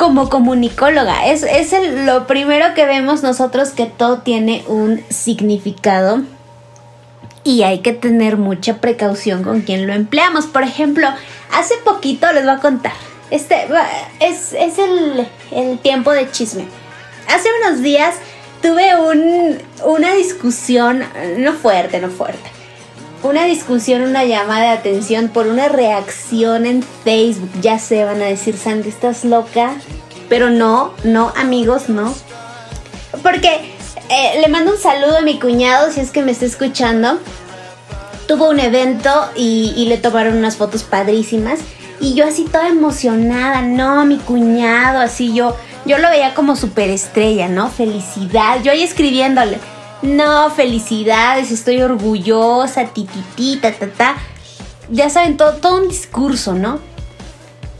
como 0.00 0.30
comunicóloga. 0.30 1.26
Es, 1.26 1.42
es 1.42 1.74
el- 1.74 2.06
lo 2.06 2.26
primero 2.26 2.72
que 2.74 2.86
vemos 2.86 3.22
nosotros 3.22 3.68
que 3.68 3.84
todo 3.84 4.20
tiene 4.20 4.64
un 4.66 5.04
significado 5.10 6.22
y 7.44 7.64
hay 7.64 7.80
que 7.80 7.92
tener 7.92 8.38
mucha 8.38 8.78
precaución 8.78 9.42
con 9.42 9.60
quien 9.60 9.86
lo 9.86 9.92
empleamos. 9.92 10.46
Por 10.46 10.62
ejemplo, 10.62 11.06
hace 11.52 11.74
poquito 11.84 12.32
les 12.32 12.44
voy 12.44 12.54
a 12.54 12.58
contar. 12.60 12.94
Este 13.30 13.66
es, 14.20 14.54
es 14.54 14.78
el, 14.78 15.28
el 15.50 15.78
tiempo 15.80 16.12
de 16.12 16.30
chisme. 16.30 16.64
Hace 17.28 17.50
unos 17.62 17.82
días 17.82 18.14
tuve 18.62 18.96
un, 18.98 19.58
una 19.84 20.14
discusión, 20.14 21.04
no 21.36 21.52
fuerte, 21.52 22.00
no 22.00 22.08
fuerte. 22.08 22.50
Una 23.22 23.44
discusión, 23.44 24.00
una 24.00 24.24
llamada 24.24 24.62
de 24.62 24.78
atención 24.78 25.28
por 25.28 25.46
una 25.46 25.68
reacción 25.68 26.64
en 26.64 26.82
Facebook. 27.04 27.50
Ya 27.60 27.78
se 27.78 28.04
van 28.04 28.22
a 28.22 28.24
decir, 28.26 28.56
Sandy, 28.56 28.88
estás 28.88 29.24
loca. 29.24 29.74
Pero 30.30 30.48
no, 30.48 30.94
no, 31.04 31.32
amigos, 31.36 31.88
no. 31.88 32.14
Porque 33.22 33.74
eh, 34.08 34.40
le 34.40 34.48
mando 34.48 34.72
un 34.72 34.78
saludo 34.78 35.18
a 35.18 35.20
mi 35.20 35.38
cuñado 35.38 35.92
si 35.92 36.00
es 36.00 36.10
que 36.10 36.22
me 36.22 36.32
está 36.32 36.46
escuchando. 36.46 37.18
Tuvo 38.26 38.48
un 38.48 38.58
evento 38.58 39.10
y, 39.36 39.74
y 39.76 39.86
le 39.86 39.98
tomaron 39.98 40.38
unas 40.38 40.56
fotos 40.56 40.82
padrísimas. 40.82 41.60
Y 42.00 42.14
yo 42.14 42.26
así 42.26 42.44
toda 42.44 42.68
emocionada, 42.68 43.60
no, 43.60 44.06
mi 44.06 44.16
cuñado, 44.16 45.00
así 45.00 45.34
yo, 45.34 45.54
yo 45.84 45.98
lo 45.98 46.08
veía 46.08 46.32
como 46.32 46.56
superestrella, 46.56 47.48
¿no? 47.48 47.68
Felicidad. 47.68 48.62
Yo 48.62 48.72
ahí 48.72 48.82
escribiéndole, 48.82 49.58
no, 50.02 50.50
felicidades, 50.50 51.50
estoy 51.50 51.82
orgullosa, 51.82 52.86
tititi, 52.86 53.58
ta, 53.58 53.72
ta, 53.72 53.88
ta. 53.88 54.16
Ya 54.90 55.10
saben, 55.10 55.36
todo, 55.36 55.54
todo 55.54 55.82
un 55.82 55.88
discurso, 55.88 56.54
¿no? 56.54 56.80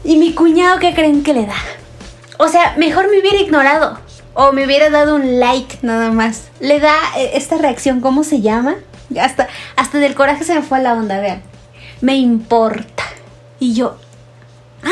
Y 0.03 0.17
mi 0.17 0.33
cuñado, 0.33 0.79
¿qué 0.79 0.93
creen 0.93 1.23
que 1.23 1.33
le 1.33 1.45
da? 1.45 1.55
O 2.37 2.47
sea, 2.47 2.75
mejor 2.77 3.09
me 3.09 3.19
hubiera 3.19 3.37
ignorado. 3.37 3.99
O 4.33 4.51
me 4.51 4.65
hubiera 4.65 4.89
dado 4.89 5.15
un 5.15 5.39
like 5.39 5.79
nada 5.81 6.11
más. 6.11 6.49
Le 6.59 6.79
da 6.79 6.95
eh, 7.17 7.31
esta 7.33 7.57
reacción, 7.57 7.99
¿cómo 7.99 8.23
se 8.23 8.41
llama? 8.41 8.75
Hasta, 9.19 9.49
hasta 9.75 9.97
del 9.97 10.15
coraje 10.15 10.43
se 10.43 10.55
me 10.55 10.61
fue 10.61 10.77
a 10.77 10.81
la 10.81 10.93
onda, 10.93 11.19
vean. 11.19 11.43
me 11.99 12.15
importa. 12.15 13.03
Y 13.59 13.73
yo, 13.73 13.97
¿ah? 14.83 14.89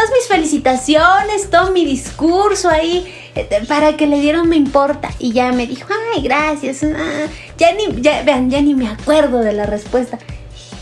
Todas 0.00 0.14
mis 0.18 0.28
felicitaciones, 0.28 1.50
todo 1.50 1.72
mi 1.72 1.84
discurso 1.84 2.70
ahí, 2.70 3.06
eh, 3.34 3.46
para 3.68 3.98
que 3.98 4.06
le 4.06 4.18
dieron 4.18 4.48
me 4.48 4.56
importa. 4.56 5.10
Y 5.18 5.32
ya 5.32 5.52
me 5.52 5.66
dijo, 5.66 5.88
ay, 6.14 6.22
gracias. 6.22 6.82
ah". 6.84 7.26
Ya 7.58 7.74
ni, 7.74 7.88
vean, 8.00 8.48
ya 8.48 8.62
ni 8.62 8.74
me 8.74 8.88
acuerdo 8.88 9.40
de 9.40 9.52
la 9.52 9.66
respuesta. 9.66 10.18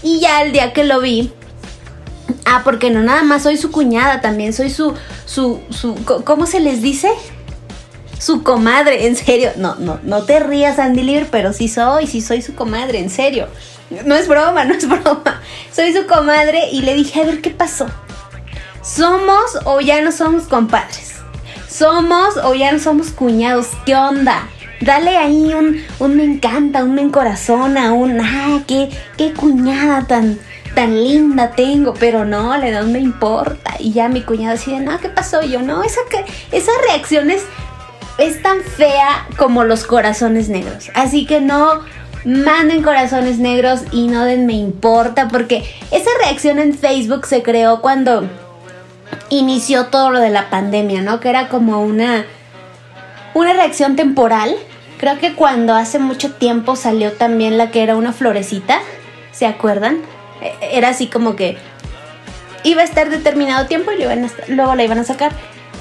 Y 0.05 0.21
ya 0.21 0.43
el 0.43 0.53
día 0.53 0.73
que 0.73 0.85
lo 0.85 1.01
vi, 1.01 1.33
ah, 2.45 2.61
porque 2.63 2.91
no 2.91 3.03
nada 3.03 3.25
más 3.25 3.43
soy 3.43 3.57
su 3.57 3.73
cuñada, 3.73 4.21
también 4.21 4.53
soy 4.53 4.71
su, 4.71 4.95
su, 5.27 5.63
su, 5.71 5.97
¿cómo 6.25 6.47
se 6.47 6.61
les 6.61 6.81
dice? 6.81 7.11
Su 8.21 8.45
comadre, 8.45 9.09
en 9.09 9.17
serio. 9.17 9.51
No, 9.57 9.75
no, 9.81 9.99
no 10.05 10.23
te 10.23 10.39
rías, 10.39 10.79
Andy 10.79 11.03
Lear, 11.03 11.27
pero 11.29 11.53
sí 11.53 11.67
soy, 11.67 12.07
sí 12.07 12.21
soy 12.21 12.41
su 12.41 12.55
comadre, 12.55 13.01
en 13.01 13.11
serio. 13.11 13.49
No 14.05 14.15
es 14.15 14.29
broma, 14.29 14.65
no 14.65 14.75
es 14.75 14.89
broma. 14.89 15.43
Soy 15.75 15.93
su 15.93 16.07
comadre 16.07 16.69
y 16.71 16.83
le 16.83 16.95
dije, 16.95 17.21
a 17.21 17.25
ver 17.25 17.41
qué 17.41 17.51
pasó. 17.51 17.89
¿Somos 18.89 19.59
o 19.67 19.81
ya 19.83 20.01
no 20.01 20.11
somos 20.11 20.45
compadres? 20.45 21.17
¿Somos 21.69 22.39
o 22.43 22.55
ya 22.55 22.73
no 22.73 22.79
somos 22.79 23.11
cuñados? 23.11 23.67
¿Qué 23.85 23.95
onda? 23.95 24.49
Dale 24.81 25.15
ahí 25.19 25.53
un, 25.53 25.85
un 25.99 26.17
me 26.17 26.25
encanta, 26.25 26.85
un 26.85 26.95
me 26.95 27.03
encorazona, 27.03 27.93
un 27.93 28.19
ah, 28.19 28.63
qué, 28.67 28.89
qué 29.19 29.35
cuñada 29.35 30.07
tan, 30.07 30.39
tan 30.75 31.05
linda 31.05 31.51
tengo, 31.51 31.93
pero 31.93 32.25
no, 32.25 32.57
le 32.57 32.81
un 32.81 32.91
me 32.91 32.99
importa. 32.99 33.75
Y 33.79 33.93
ya 33.93 34.09
mi 34.09 34.23
cuñada 34.23 34.55
así 34.55 34.73
de, 34.73 34.81
no, 34.81 34.99
¿qué 34.99 35.11
pasó? 35.11 35.43
Yo, 35.43 35.61
no, 35.61 35.83
esa, 35.83 36.01
esa 36.51 36.73
reacción 36.87 37.31
es 37.31 38.43
tan 38.43 38.63
fea 38.63 39.29
como 39.37 39.65
los 39.65 39.85
corazones 39.85 40.49
negros. 40.49 40.91
Así 40.95 41.27
que 41.27 41.43
no 41.43 41.83
manden 42.25 42.83
corazones 42.83 43.39
negros 43.39 43.83
y 43.93 44.07
no 44.07 44.25
den 44.25 44.47
me 44.47 44.55
importa, 44.55 45.29
porque 45.29 45.71
esa 45.91 46.11
reacción 46.23 46.59
en 46.59 46.73
Facebook 46.73 47.27
se 47.27 47.43
creó 47.43 47.83
cuando 47.83 48.27
inició 49.31 49.87
todo 49.87 50.11
lo 50.11 50.21
de 50.21 50.31
la 50.31 50.51
pandemia, 50.51 51.03
¿no? 51.03 51.21
Que 51.21 51.29
era 51.31 51.49
como 51.49 51.83
una, 51.83 52.25
una 53.35 53.53
reacción 53.53 53.97
temporal. 53.97 54.55
Creo 54.99 55.19
que 55.19 55.35
cuando 55.35 55.75
hace 55.75 55.99
mucho 55.99 56.33
tiempo 56.33 56.75
salió 56.77 57.13
también 57.13 57.57
la 57.59 57.71
que 57.71 57.83
era 57.83 57.95
una 57.97 58.13
florecita, 58.13 58.81
¿se 59.33 59.47
acuerdan? 59.47 59.99
E- 60.43 60.55
Era 60.77 60.89
así 60.89 61.07
como 61.07 61.37
que 61.37 61.57
iba 62.65 62.83
a 62.83 62.85
estar 62.85 63.09
determinado 63.09 63.67
tiempo 63.67 63.93
y 63.93 64.03
luego 64.53 64.75
la 64.75 64.83
iban 64.85 64.99
a 64.99 65.05
sacar. 65.05 65.33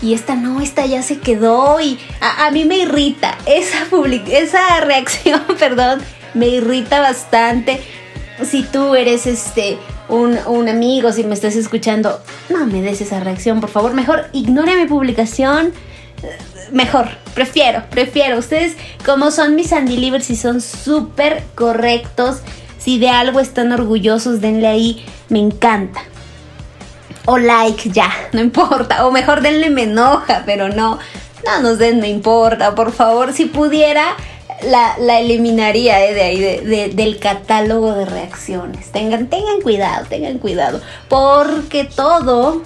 Y 0.02 0.14
esta 0.14 0.36
no, 0.36 0.62
esta 0.62 0.86
ya 0.86 1.02
se 1.02 1.20
quedó 1.20 1.80
y 1.80 2.00
a, 2.22 2.46
a 2.46 2.52
mí 2.52 2.66
me 2.66 2.78
irrita 2.78 3.36
esa, 3.48 3.86
public- 3.90 4.28
esa 4.30 4.80
reacción, 4.82 5.42
perdón, 5.60 6.02
me 6.36 6.48
irrita 6.50 7.00
bastante. 7.00 7.82
Si 8.44 8.62
tú 8.62 8.94
eres 8.94 9.26
este 9.26 9.80
un, 10.10 10.38
un 10.48 10.70
amigo, 10.70 11.12
si 11.12 11.24
me 11.24 11.34
estás 11.34 11.56
escuchando, 11.56 12.22
no 12.50 12.66
me 12.66 12.82
des 12.82 13.02
esa 13.02 13.20
reacción, 13.20 13.60
por 13.60 13.70
favor. 13.70 13.94
Mejor 13.94 14.26
ignora 14.34 14.76
mi 14.76 14.86
publicación. 14.86 15.74
Mejor, 16.72 17.08
prefiero, 17.34 17.84
prefiero. 17.90 18.38
Ustedes, 18.38 18.76
como 19.06 19.32
son 19.32 19.56
mis 19.56 19.72
Livers 19.72 20.30
y 20.30 20.36
son 20.36 20.62
súper 20.62 21.44
correctos, 21.56 22.40
si 22.78 23.00
de 23.00 23.10
algo 23.10 23.40
están 23.40 23.72
orgullosos, 23.72 24.42
denle 24.42 24.68
ahí, 24.68 25.06
me 25.30 25.40
encanta 25.40 26.02
o 27.28 27.38
like 27.38 27.90
ya, 27.92 28.10
no 28.32 28.40
importa, 28.40 29.06
o 29.06 29.12
mejor 29.12 29.42
denle 29.42 29.70
me 29.70 29.84
enoja, 29.84 30.44
pero 30.46 30.70
no, 30.70 30.98
no 31.46 31.62
nos 31.62 31.78
den 31.78 32.00
me 32.00 32.08
importa, 32.08 32.74
por 32.74 32.94
favor, 32.94 33.34
si 33.34 33.46
pudiera 33.46 34.16
la, 34.64 34.96
la 35.00 35.20
eliminaría 35.20 36.04
eh, 36.06 36.14
de 36.14 36.22
ahí, 36.24 36.40
de- 36.40 36.62
de- 36.62 36.88
del 36.90 37.20
catálogo 37.20 37.94
de 37.94 38.06
reacciones. 38.06 38.92
Tengan, 38.92 39.28
tengan 39.28 39.62
cuidado, 39.62 40.06
tengan 40.08 40.38
cuidado, 40.40 40.82
porque 41.10 41.84
todo 41.86 42.64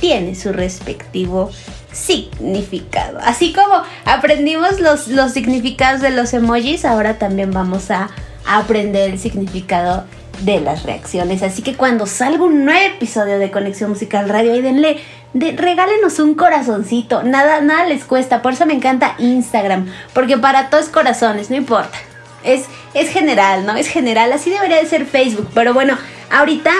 tiene 0.00 0.34
su 0.34 0.52
respectivo 0.52 1.50
significado. 1.92 3.18
Así 3.22 3.52
como 3.52 3.82
aprendimos 4.04 4.80
los, 4.80 5.08
los 5.08 5.32
significados 5.32 6.00
de 6.00 6.10
los 6.10 6.32
emojis, 6.34 6.84
ahora 6.84 7.18
también 7.18 7.50
vamos 7.52 7.90
a 7.90 8.10
aprender 8.46 9.10
el 9.10 9.18
significado 9.18 10.04
de 10.40 10.60
las 10.60 10.82
reacciones. 10.82 11.42
Así 11.42 11.62
que 11.62 11.74
cuando 11.76 12.06
salga 12.06 12.42
un 12.42 12.64
nuevo 12.64 12.94
episodio 12.96 13.38
de 13.38 13.50
Conexión 13.50 13.90
Musical 13.90 14.28
Radio, 14.28 14.52
ahí 14.54 14.60
denle, 14.60 14.98
de- 15.34 15.52
regálenos 15.56 16.18
un 16.18 16.34
corazoncito. 16.34 17.22
Nada, 17.22 17.60
nada 17.60 17.84
les 17.86 18.04
cuesta. 18.04 18.42
Por 18.42 18.52
eso 18.52 18.66
me 18.66 18.74
encanta 18.74 19.14
Instagram. 19.18 19.86
Porque 20.12 20.36
para 20.38 20.70
todos 20.70 20.88
corazones, 20.88 21.50
no 21.50 21.56
importa. 21.56 21.98
Es, 22.44 22.64
es 22.94 23.08
general, 23.10 23.64
¿no? 23.66 23.76
Es 23.76 23.88
general. 23.88 24.32
Así 24.32 24.50
debería 24.50 24.76
de 24.76 24.86
ser 24.86 25.06
Facebook. 25.06 25.48
Pero 25.54 25.74
bueno, 25.74 25.96
ahorita 26.30 26.72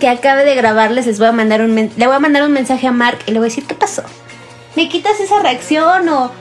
que 0.00 0.08
acabe 0.08 0.44
de 0.44 0.54
grabarles, 0.54 1.06
les 1.06 1.18
voy 1.18 1.28
a 1.28 1.32
mandar 1.32 1.60
un 1.60 1.74
le 1.96 2.06
voy 2.06 2.16
a 2.16 2.18
mandar 2.18 2.42
un 2.42 2.52
mensaje 2.52 2.86
a 2.86 2.92
Mark 2.92 3.18
y 3.26 3.32
le 3.32 3.38
voy 3.38 3.46
a 3.46 3.50
decir, 3.50 3.64
¿qué 3.66 3.74
pasó? 3.74 4.02
¿Me 4.74 4.88
quitas 4.88 5.20
esa 5.20 5.38
reacción? 5.40 6.08
¿O, 6.08 6.32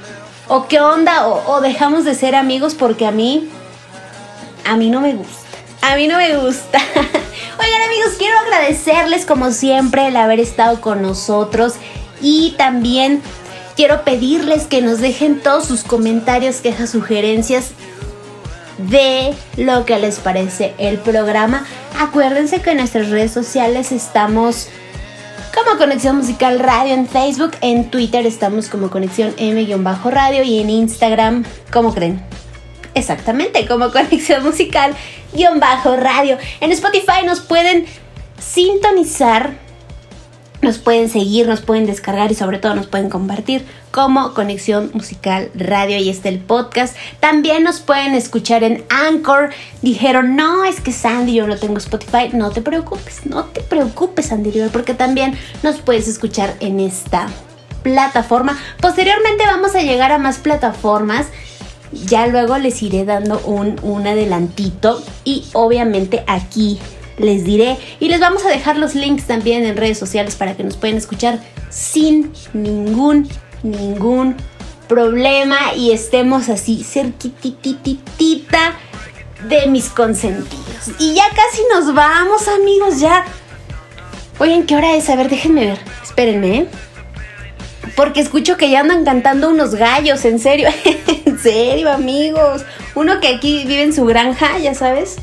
o 0.48 0.68
qué 0.68 0.80
onda? 0.80 1.28
O, 1.28 1.54
o 1.54 1.62
dejamos 1.62 2.04
de 2.06 2.16
ser 2.16 2.36
amigos? 2.36 2.74
Porque 2.74 3.06
a 3.06 3.12
mí 3.12 3.50
a 4.66 4.76
mí 4.78 4.90
no 4.90 5.02
me 5.02 5.14
gusta. 5.14 5.43
A 5.84 5.98
mí 5.98 6.08
no 6.08 6.16
me 6.16 6.38
gusta. 6.38 6.80
Oigan 7.60 7.82
amigos, 7.82 8.14
quiero 8.18 8.40
agradecerles 8.40 9.26
como 9.26 9.52
siempre 9.52 10.08
el 10.08 10.16
haber 10.16 10.40
estado 10.40 10.80
con 10.80 11.02
nosotros 11.02 11.74
y 12.22 12.56
también 12.58 13.22
quiero 13.76 14.06
pedirles 14.06 14.64
que 14.64 14.82
nos 14.82 15.00
dejen 15.00 15.42
todos 15.42 15.66
sus 15.66 15.84
comentarios, 15.84 16.62
quejas, 16.62 16.92
sugerencias 16.92 17.72
de 18.78 19.34
lo 19.58 19.86
que 19.86 20.00
les 20.00 20.20
parece 20.20 20.74
el 20.78 21.00
programa. 21.00 21.66
Acuérdense 22.00 22.62
que 22.62 22.72
en 22.72 22.78
nuestras 22.78 23.10
redes 23.10 23.32
sociales 23.32 23.92
estamos 23.92 24.70
como 25.54 25.78
Conexión 25.78 26.16
Musical 26.16 26.60
Radio 26.60 26.94
en 26.94 27.10
Facebook, 27.10 27.52
en 27.60 27.92
Twitter 27.92 28.26
estamos 28.26 28.70
como 28.70 28.90
Conexión 28.90 29.34
M-Radio 29.36 30.44
y 30.44 30.62
en 30.62 30.70
Instagram, 30.70 31.44
¿cómo 31.74 31.94
creen? 31.94 32.24
Exactamente, 32.96 33.66
como 33.66 33.92
Conexión 33.92 34.44
Musical 34.44 34.96
guion 35.34 35.60
bajo 35.60 35.96
radio. 35.96 36.38
En 36.62 36.72
Spotify 36.72 37.26
nos 37.26 37.40
pueden 37.40 37.86
sintonizar, 38.40 39.54
nos 40.62 40.78
pueden 40.78 41.10
seguir, 41.10 41.48
nos 41.48 41.62
pueden 41.62 41.86
descargar 41.86 42.32
y 42.32 42.36
sobre 42.36 42.60
todo 42.60 42.76
nos 42.76 42.88
pueden 42.88 43.10
compartir 43.10 43.66
como 43.92 44.34
Conexión 44.34 44.92
Musical 44.94 45.52
Radio 45.54 45.98
y 45.98 46.10
está 46.10 46.30
el 46.30 46.40
podcast. 46.40 46.96
También 47.20 47.64
nos 47.64 47.80
pueden 47.80 48.14
escuchar 48.16 48.64
en 48.64 48.84
Anchor. 48.90 49.52
Dijeron, 49.82 50.36
no, 50.36 50.66
es 50.66 50.82
que 50.82 50.92
Sandy, 50.92 51.36
yo 51.36 51.48
no 51.48 51.58
tengo 51.58 51.78
Spotify. 51.78 52.30
No 52.34 52.50
te 52.50 52.62
preocupes, 52.62 53.26
no 53.26 53.46
te 53.46 53.62
preocupes, 53.62 54.28
Sandy 54.28 54.52
River, 54.52 54.72
porque 54.72 54.94
también 54.94 55.38
nos 55.62 55.80
puedes 55.80 56.08
escuchar 56.08 56.56
en 56.60 56.80
esta 56.80 57.28
plataforma. 57.84 58.58
Posteriormente 58.82 59.46
vamos 59.46 59.76
a 59.76 59.82
llegar 59.82 60.12
a 60.12 60.18
más 60.18 60.38
plataformas. 60.38 61.28
Ya 62.06 62.28
luego 62.28 62.58
les 62.58 62.82
iré 62.82 63.06
dando 63.06 63.40
un, 63.46 63.76
un 63.84 64.08
adelantito 64.08 65.04
y 65.24 65.46
obviamente 65.54 66.24
aquí 66.28 66.80
les 67.18 67.44
diré 67.44 67.78
y 68.00 68.10
les 68.10 68.20
vamos 68.20 68.46
a 68.46 68.50
dejar 68.50 68.78
los 68.78 68.96
links 68.96 69.26
también 69.26 69.64
en 69.66 69.78
redes 69.78 69.98
sociales 69.98 70.36
para 70.36 70.56
que 70.56 70.64
nos 70.64 70.78
puedan 70.78 70.98
escuchar 70.98 71.40
sin 71.70 72.32
ningún, 72.54 73.28
ningún 73.62 74.36
problema 74.88 75.74
y 75.76 75.92
estemos 75.92 76.50
así 76.50 76.84
cerquitititita 76.84 78.74
de 79.48 79.68
mis 79.68 79.90
consentidos. 79.90 80.92
Y 81.00 81.14
ya 81.14 81.24
casi 81.30 81.62
nos 81.74 81.94
vamos 81.94 82.48
amigos, 82.48 83.00
ya. 83.00 83.26
Oigan, 84.40 84.64
¿qué 84.64 84.76
hora 84.76 84.96
es? 84.96 85.10
A 85.10 85.16
ver, 85.16 85.30
déjenme 85.30 85.66
ver. 85.66 85.80
Espérenme, 86.04 86.58
¿eh? 86.58 86.68
Porque 87.96 88.22
escucho 88.22 88.58
que 88.58 88.70
ya 88.70 88.80
andan 88.82 89.04
cantando 89.06 89.50
unos 89.50 89.76
gallos, 89.76 90.24
en 90.26 90.40
serio, 90.40 90.70
en 91.26 91.40
serio, 91.40 91.92
amigos. 91.92 92.64
Uno 92.96 93.20
que 93.20 93.28
aquí 93.28 93.66
vive 93.66 93.84
en 93.84 93.94
su 93.94 94.06
granja, 94.06 94.58
ya 94.60 94.74
sabes. 94.74 95.16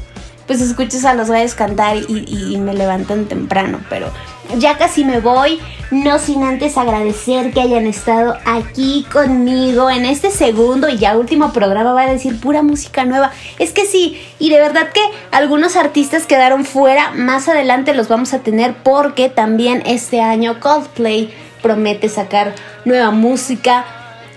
Pues 0.46 0.60
escuchas 0.60 1.04
a 1.04 1.14
los 1.14 1.30
gallos 1.30 1.54
cantar 1.54 1.96
y, 1.96 2.04
y- 2.08 2.54
y 2.54 2.58
me 2.58 2.74
levantan 2.74 3.26
temprano, 3.26 3.78
pero 3.88 4.10
ya 4.58 4.76
casi 4.78 5.04
me 5.04 5.20
voy. 5.20 5.60
No 5.92 6.18
sin 6.18 6.42
antes 6.42 6.76
agradecer 6.76 7.52
que 7.52 7.60
hayan 7.60 7.86
estado 7.86 8.36
aquí 8.44 9.06
conmigo 9.12 9.90
en 9.90 10.04
este 10.04 10.30
segundo 10.32 10.88
y 10.88 10.98
ya 10.98 11.16
último 11.16 11.52
programa. 11.52 11.92
Va 11.92 12.02
a 12.02 12.12
decir 12.12 12.38
pura 12.40 12.62
música 12.62 13.04
nueva. 13.04 13.30
Es 13.60 13.72
que 13.72 13.86
sí, 13.86 14.20
y 14.40 14.50
de 14.50 14.58
verdad 14.58 14.88
que 14.92 15.00
algunos 15.30 15.76
artistas 15.76 16.26
quedaron 16.26 16.64
fuera. 16.64 17.12
Más 17.12 17.48
adelante 17.48 17.94
los 17.94 18.08
vamos 18.08 18.34
a 18.34 18.40
tener 18.40 18.74
porque 18.82 19.28
también 19.28 19.82
este 19.86 20.20
año 20.20 20.58
Coldplay 20.58 21.32
promete 21.62 22.08
sacar 22.08 22.54
nueva 22.84 23.10
música. 23.10 23.84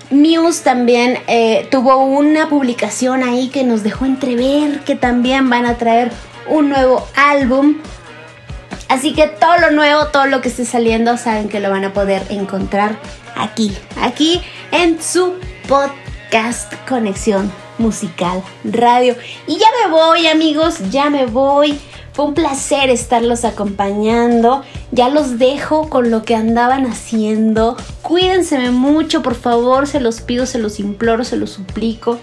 Muse 0.10 0.64
también 0.64 1.18
eh, 1.28 1.68
tuvo 1.72 1.98
una 2.06 2.50
publicación 2.50 3.24
ahí 3.24 3.50
que 3.50 3.64
nos 3.64 3.84
dejó 3.84 4.06
entrever 4.06 4.82
que 4.82 4.96
también 4.96 5.50
van 5.50 5.66
a 5.66 5.78
traer 5.78 6.12
un 6.48 6.70
nuevo 6.70 7.08
álbum. 7.16 7.78
Así 8.90 9.14
que 9.14 9.28
todo 9.28 9.58
lo 9.58 9.72
nuevo, 9.72 10.08
todo 10.08 10.28
lo 10.28 10.42
que 10.42 10.50
esté 10.50 10.66
saliendo, 10.66 11.18
saben 11.18 11.50
que 11.50 11.60
lo 11.60 11.70
van 11.72 11.86
a 11.86 11.94
poder 11.94 12.22
encontrar 12.30 12.96
aquí, 13.36 13.76
aquí 14.02 14.42
en 14.72 15.02
su 15.02 15.36
podcast 15.68 16.74
Conexión 16.88 17.52
Musical 17.78 18.44
Radio. 18.64 19.16
Y 19.48 19.58
ya 19.58 19.68
me 19.84 19.92
voy 19.92 20.28
amigos, 20.28 20.78
ya 20.92 21.10
me 21.10 21.26
voy. 21.26 21.80
Fue 22.14 22.26
un 22.26 22.36
placer 22.36 22.90
estarlos 22.92 23.44
acompañando. 23.44 24.64
Ya 24.92 25.10
los 25.10 25.40
dejo 25.40 25.90
con 25.90 26.12
lo 26.12 26.24
que 26.24 26.36
andaban 26.36 26.86
haciendo. 26.86 27.76
Cuídense 28.04 28.70
mucho, 28.70 29.24
por 29.24 29.34
favor, 29.36 29.88
se 29.88 30.00
los 30.00 30.22
pido, 30.22 30.46
se 30.46 30.60
los 30.60 30.80
imploro, 30.80 31.24
se 31.24 31.38
los 31.38 31.50
suplico. 31.50 32.20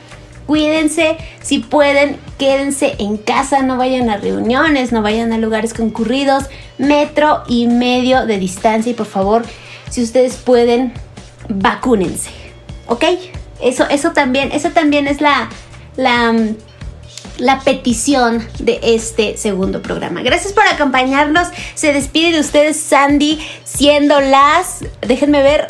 Cuídense, 0.47 1.16
si 1.43 1.59
pueden, 1.61 2.16
quédense 2.38 2.97
en 2.99 3.16
casa, 3.16 3.62
no 3.62 3.76
vayan 3.76 4.11
a 4.11 4.16
reuniones, 4.16 4.91
no 4.91 5.03
vayan 5.03 5.32
a 5.32 5.38
lugares 5.38 5.74
concurridos, 5.74 6.45
metro 6.78 7.43
y 7.47 7.66
medio 7.66 8.26
de 8.26 8.38
distancia 8.38 8.91
y 8.91 8.95
por 8.95 9.07
favor, 9.07 9.45
si 9.91 10.03
ustedes 10.03 10.36
pueden, 10.36 10.93
vacúnense. 11.49 12.30
¿Ok? 12.86 13.05
Eso, 13.61 13.88
eso 13.91 14.11
también, 14.11 14.51
eso 14.53 14.70
también 14.70 15.07
es 15.07 15.20
la, 15.20 15.49
la 15.97 16.32
mm, 16.32 16.57
la 17.41 17.61
petición 17.61 18.47
de 18.59 18.78
este 18.82 19.36
segundo 19.36 19.82
programa. 19.82 20.22
Gracias 20.22 20.53
por 20.53 20.66
acompañarnos. 20.66 21.49
Se 21.74 21.93
despide 21.93 22.32
de 22.32 22.41
ustedes 22.41 22.78
Sandy, 22.78 23.41
siendo 23.64 24.20
las, 24.20 24.84
déjenme 25.01 25.43
ver, 25.43 25.68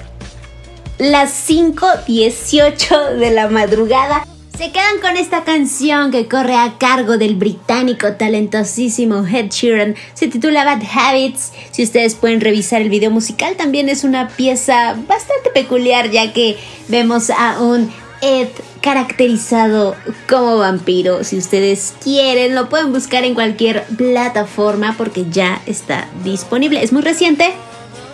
las 0.99 1.49
5.18 1.49 3.15
de 3.15 3.31
la 3.31 3.49
madrugada. 3.49 4.27
Se 4.59 4.73
quedan 4.73 5.01
con 5.01 5.17
esta 5.17 5.45
canción 5.45 6.11
que 6.11 6.29
corre 6.29 6.55
a 6.55 6.75
cargo 6.77 7.17
del 7.17 7.35
británico 7.35 8.13
talentosísimo 8.13 9.27
Head 9.27 9.49
Sheeran. 9.49 9.95
Se 10.13 10.29
titula 10.29 10.65
Bad 10.65 10.83
Habits. 10.93 11.53
Si 11.71 11.83
ustedes 11.83 12.15
pueden 12.15 12.43
revisar 12.43 12.83
el 12.83 12.91
video 12.91 13.11
musical, 13.11 13.57
también 13.57 13.89
es 13.89 14.05
una 14.05 14.29
pieza 14.29 14.99
bastante 15.09 15.49
peculiar 15.55 16.11
ya 16.11 16.35
que 16.35 16.59
vemos 16.89 17.31
a 17.31 17.63
un 17.63 17.91
Ed 18.21 18.49
caracterizado 18.81 19.97
como 20.29 20.59
vampiro. 20.59 21.25
Si 21.25 21.37
ustedes 21.37 21.95
quieren, 22.03 22.55
lo 22.55 22.69
pueden 22.69 22.93
buscar 22.93 23.25
en 23.25 23.35
cualquier 23.35 23.85
plataforma 23.97 24.95
porque 24.97 25.27
ya 25.31 25.61
está 25.67 26.09
disponible. 26.25 26.83
Es 26.83 26.93
muy 26.93 27.03
reciente, 27.03 27.53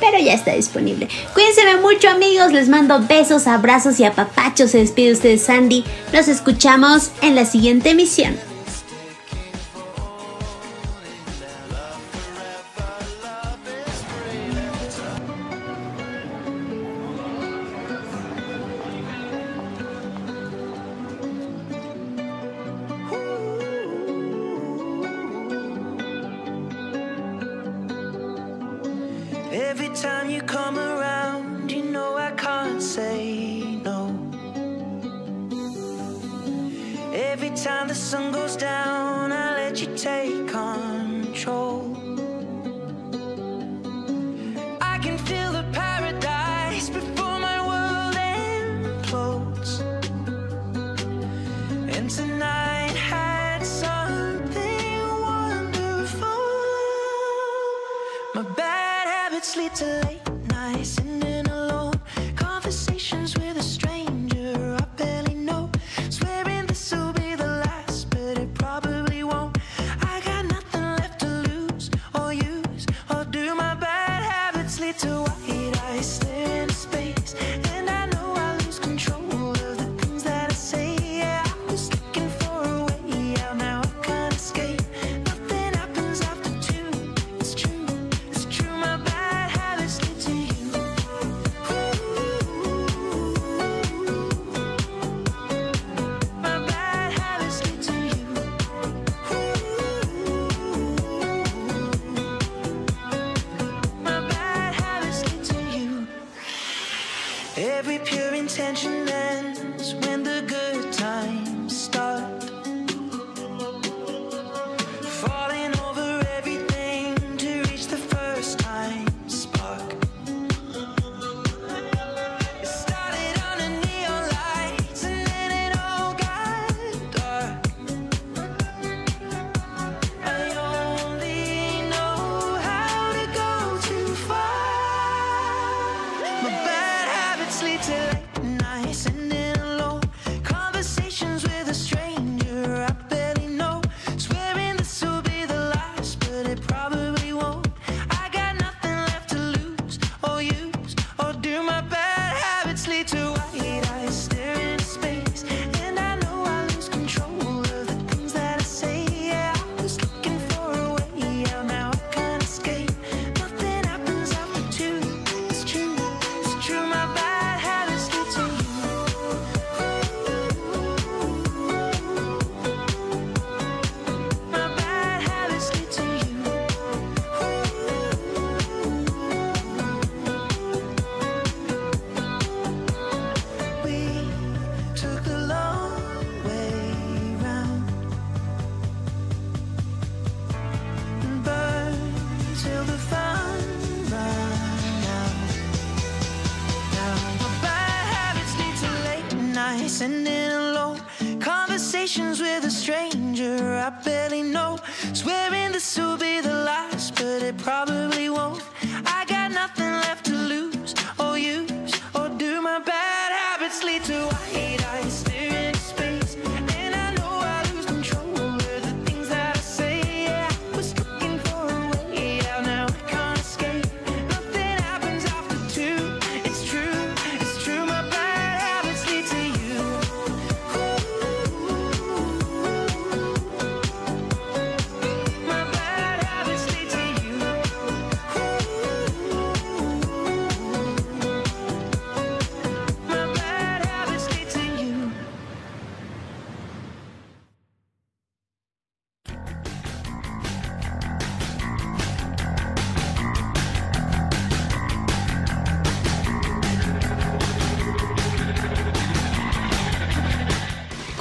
pero 0.00 0.18
ya 0.18 0.34
está 0.34 0.52
disponible. 0.54 1.08
Cuídense 1.34 1.62
mucho 1.80 2.08
amigos, 2.08 2.52
les 2.52 2.68
mando 2.68 3.00
besos, 3.06 3.46
abrazos 3.46 4.00
y 4.00 4.04
apapachos. 4.04 4.72
Se 4.72 4.78
despide 4.78 5.12
ustedes 5.12 5.42
Sandy. 5.42 5.84
Nos 6.12 6.28
escuchamos 6.28 7.10
en 7.22 7.34
la 7.34 7.44
siguiente 7.44 7.90
emisión. 7.90 8.36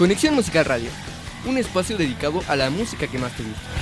Conexión 0.06 0.36
Musical 0.36 0.66
Radio, 0.66 0.92
un 1.48 1.58
espacio 1.58 1.98
dedicado 1.98 2.44
a 2.48 2.56
la 2.56 2.70
música 2.70 3.08
que 3.08 3.18
más 3.18 3.36
te 3.36 3.42
gusta. 3.42 3.75